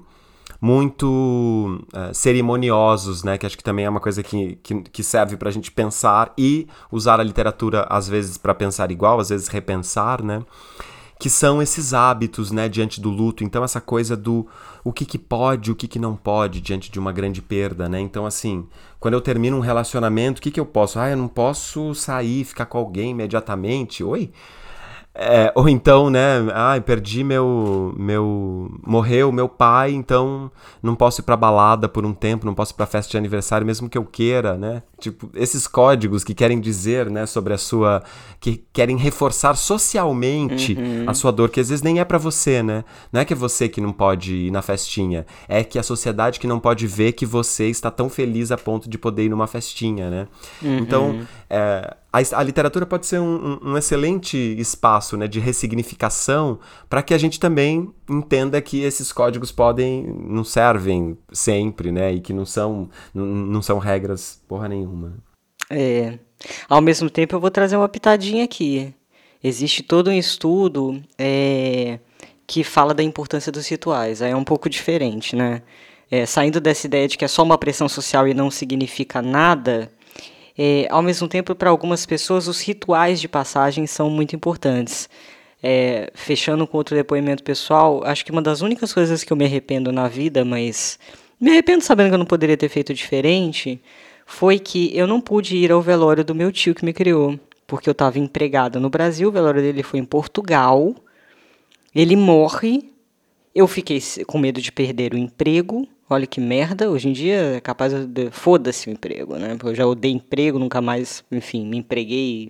[0.60, 3.36] muito é, cerimoniosos, né?
[3.36, 6.32] Que acho que também é uma coisa que, que, que serve para a gente pensar
[6.38, 10.40] e usar a literatura, às vezes, para pensar igual, às vezes repensar, né?
[11.18, 13.42] que são esses hábitos, né, diante do luto.
[13.42, 14.46] Então essa coisa do
[14.86, 17.98] o que, que pode, o que, que não pode diante de uma grande perda, né?
[17.98, 18.64] Então assim,
[19.00, 21.00] quando eu termino um relacionamento, o que, que eu posso?
[21.00, 24.04] Ah, eu não posso sair, ficar com alguém imediatamente.
[24.04, 24.30] Oi?
[25.12, 31.24] É, ou então, né, ah, perdi meu, meu, morreu meu pai, então não posso ir
[31.24, 34.04] pra balada por um tempo, não posso ir pra festa de aniversário, mesmo que eu
[34.04, 38.02] queira, né, tipo, esses códigos que querem dizer, né, sobre a sua,
[38.40, 41.04] que querem reforçar socialmente uhum.
[41.06, 43.36] a sua dor, que às vezes nem é para você, né, não é que é
[43.36, 47.12] você que não pode ir na festinha, é que a sociedade que não pode ver
[47.12, 50.28] que você está tão feliz a ponto de poder ir numa festinha, né,
[50.62, 50.78] uhum.
[50.78, 57.02] então, é, a, a literatura pode ser um, um, excelente espaço né, de ressignificação para
[57.02, 62.12] que a gente também entenda que esses códigos podem não servem sempre, né?
[62.12, 65.14] E que não são, não, não são regras porra nenhuma.
[65.70, 66.18] É.
[66.68, 68.94] Ao mesmo tempo, eu vou trazer uma pitadinha aqui.
[69.42, 71.98] Existe todo um estudo é,
[72.46, 74.22] que fala da importância dos rituais.
[74.22, 75.62] Aí é um pouco diferente, né?
[76.10, 79.90] É, saindo dessa ideia de que é só uma pressão social e não significa nada,
[80.58, 85.08] é, ao mesmo tempo, para algumas pessoas, os rituais de passagem são muito importantes.
[85.62, 89.44] É, fechando com outro depoimento pessoal, acho que uma das únicas coisas que eu me
[89.44, 90.98] arrependo na vida, mas
[91.40, 93.80] me arrependo sabendo que eu não poderia ter feito diferente,
[94.26, 97.88] foi que eu não pude ir ao velório do meu tio que me criou, porque
[97.88, 100.94] eu estava empregada no Brasil, o velório dele foi em Portugal,
[101.94, 102.92] ele morre,
[103.54, 107.60] eu fiquei com medo de perder o emprego, Olha que merda, hoje em dia é
[107.60, 108.30] capaz de.
[108.30, 109.56] Foda-se o emprego, né?
[109.56, 112.48] Porque eu já odeio emprego, nunca mais, enfim, me empreguei,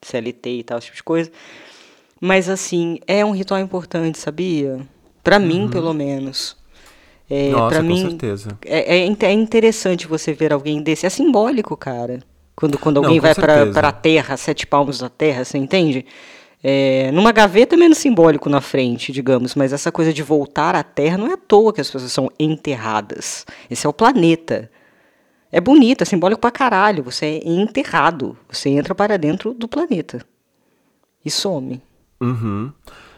[0.00, 1.30] CLT e tal, esse tipo de coisa.
[2.20, 4.80] Mas assim, é um ritual importante, sabia?
[5.22, 5.46] Para uhum.
[5.46, 6.56] mim, pelo menos.
[7.28, 8.58] É, Nossa, com certeza.
[8.64, 11.06] É, é, é, interessante você ver alguém desse.
[11.06, 12.20] É simbólico, cara.
[12.54, 16.06] Quando, quando alguém Não, vai para a terra, sete palmos da terra, você entende?
[16.62, 20.82] É, numa gaveta é menos simbólico na frente, digamos, mas essa coisa de voltar à
[20.82, 23.44] Terra não é à toa que as pessoas são enterradas.
[23.70, 24.70] Esse é o planeta.
[25.52, 27.04] É bonito, é simbólico pra caralho.
[27.04, 28.36] Você é enterrado.
[28.48, 30.24] Você entra para dentro do planeta.
[31.24, 31.80] E some.
[32.20, 32.72] Uhum.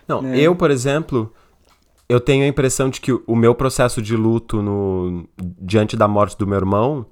[0.06, 0.40] Não, é.
[0.40, 1.32] eu, por exemplo,
[2.08, 5.28] eu tenho a impressão de que o meu processo de luto no,
[5.60, 7.06] diante da morte do meu irmão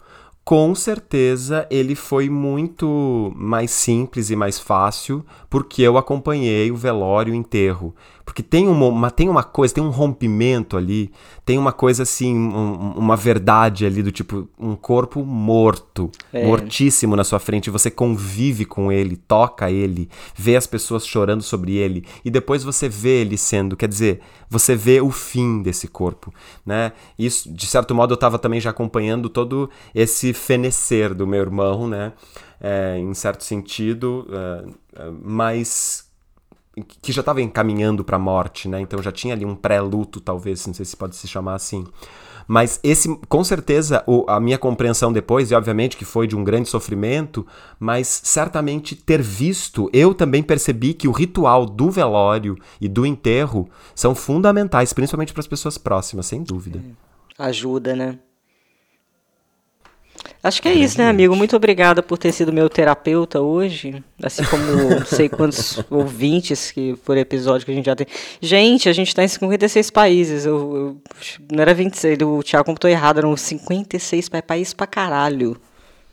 [0.47, 7.34] com certeza ele foi muito mais simples e mais fácil porque eu acompanhei o velório
[7.34, 7.93] e o enterro.
[8.27, 11.12] Porque tem uma, tem uma coisa, tem um rompimento ali,
[11.45, 16.45] tem uma coisa assim, um, uma verdade ali do tipo, um corpo morto, é.
[16.45, 21.77] mortíssimo na sua frente, você convive com ele, toca ele, vê as pessoas chorando sobre
[21.77, 24.20] ele, e depois você vê ele sendo, quer dizer,
[24.51, 26.35] você vê o fim desse corpo,
[26.66, 26.93] né?
[27.16, 31.87] Isso, de certo modo, eu estava também já acompanhando todo esse fenecer do meu irmão,
[31.87, 32.12] né?
[32.61, 34.87] É, em certo sentido, é
[35.22, 36.06] mas
[36.85, 38.81] que já estava encaminhando para a morte, né?
[38.81, 41.85] Então já tinha ali um pré-luto, talvez, não sei se pode se chamar assim.
[42.47, 46.45] Mas esse, com certeza, o, a minha compreensão depois, e obviamente que foi de um
[46.45, 47.47] grande sofrimento,
[47.81, 53.68] mas certamente ter visto, eu também percebi que o ritual do velório e do enterro
[53.95, 56.81] são fundamentais, principalmente para as pessoas próximas, sem dúvida.
[57.39, 58.18] Ajuda, né?
[60.43, 61.35] Acho que é isso, né, amigo?
[61.35, 64.03] Muito obrigada por ter sido meu terapeuta hoje.
[64.23, 68.07] Assim como não sei quantos ouvintes que por episódio que a gente já tem.
[68.41, 70.47] Gente, a gente tá em 56 países.
[70.47, 70.97] Eu, eu
[71.51, 75.57] não era 26, o Thiago computou errado, eram 56 países pra caralho.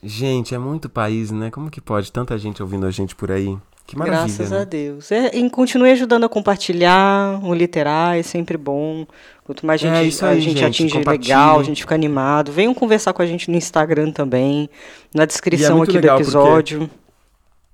[0.01, 1.49] Gente, é muito país, né?
[1.49, 3.57] Como que pode tanta gente ouvindo a gente por aí?
[3.85, 4.25] Que maravilha.
[4.25, 4.59] Graças né?
[4.59, 5.11] a Deus.
[5.11, 9.05] É, e continue ajudando a compartilhar, o literar, é sempre bom.
[9.43, 12.51] Quanto mais gente, é isso aí, a gente, gente atinge legal, a gente fica animado.
[12.51, 14.69] Venham conversar com a gente no Instagram também,
[15.13, 16.89] na descrição é aqui do episódio.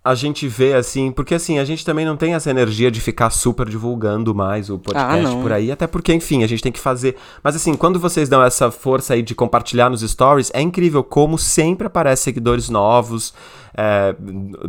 [0.02, 3.30] A gente vê assim, porque assim, a gente também não tem essa energia de ficar
[3.30, 6.80] super divulgando mais o podcast ah, por aí, até porque, enfim, a gente tem que
[6.80, 7.18] fazer.
[7.44, 11.38] Mas assim, quando vocês dão essa força aí de compartilhar nos stories, é incrível como
[11.38, 13.34] sempre aparece seguidores novos
[13.76, 14.16] é,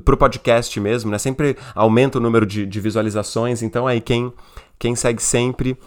[0.04, 1.18] pro podcast mesmo, né?
[1.18, 3.62] Sempre aumenta o número de, de visualizações.
[3.62, 4.32] Então aí quem,
[4.78, 5.78] quem segue sempre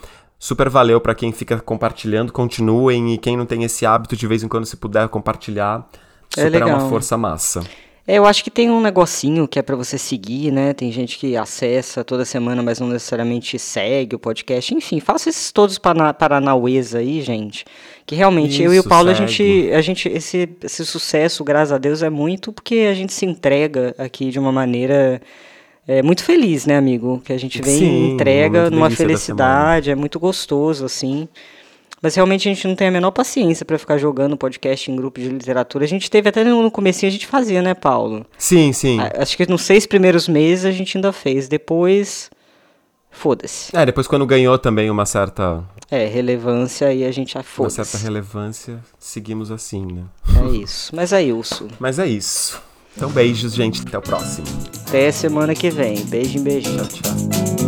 [0.43, 4.43] Super valeu para quem fica compartilhando, continuem e quem não tem esse hábito de vez
[4.43, 5.87] em quando se puder compartilhar,
[6.35, 7.63] é super é, é uma força massa.
[8.05, 10.73] É, eu acho que tem um negocinho que é para você seguir, né?
[10.73, 14.75] Tem gente que acessa toda semana, mas não necessariamente segue o podcast.
[14.75, 17.63] Enfim, faça esses todos para paranauês aí, gente.
[18.05, 21.71] Que realmente Isso, eu e o Paulo, a gente, a gente esse, esse sucesso, graças
[21.71, 25.21] a Deus, é muito porque a gente se entrega aqui de uma maneira
[25.87, 27.21] é muito feliz, né, amigo?
[27.23, 31.27] Que a gente vem Sim, entrega numa felicidade, é muito gostoso, assim.
[32.03, 35.21] Mas realmente a gente não tem a menor paciência para ficar jogando podcast em grupo
[35.21, 35.85] de literatura.
[35.85, 38.25] A gente teve até no começo a gente fazia, né, Paulo?
[38.37, 38.99] Sim, sim.
[39.17, 41.47] Acho que nos seis primeiros meses a gente ainda fez.
[41.47, 42.29] Depois
[43.09, 43.73] foda-se.
[43.73, 45.63] É, depois quando ganhou também uma certa.
[45.89, 47.75] É, relevância e a gente Uma foda-se.
[47.77, 50.03] certa relevância, seguimos assim, né?
[50.43, 50.93] É isso.
[50.93, 51.69] Mas é isso.
[51.79, 52.61] Mas é isso.
[52.97, 53.81] Então, beijos, gente.
[53.87, 54.45] Até o próximo.
[54.87, 56.03] Até semana que vem.
[56.05, 56.85] Beijo, beijinho.
[56.85, 57.62] Tchau, tchau.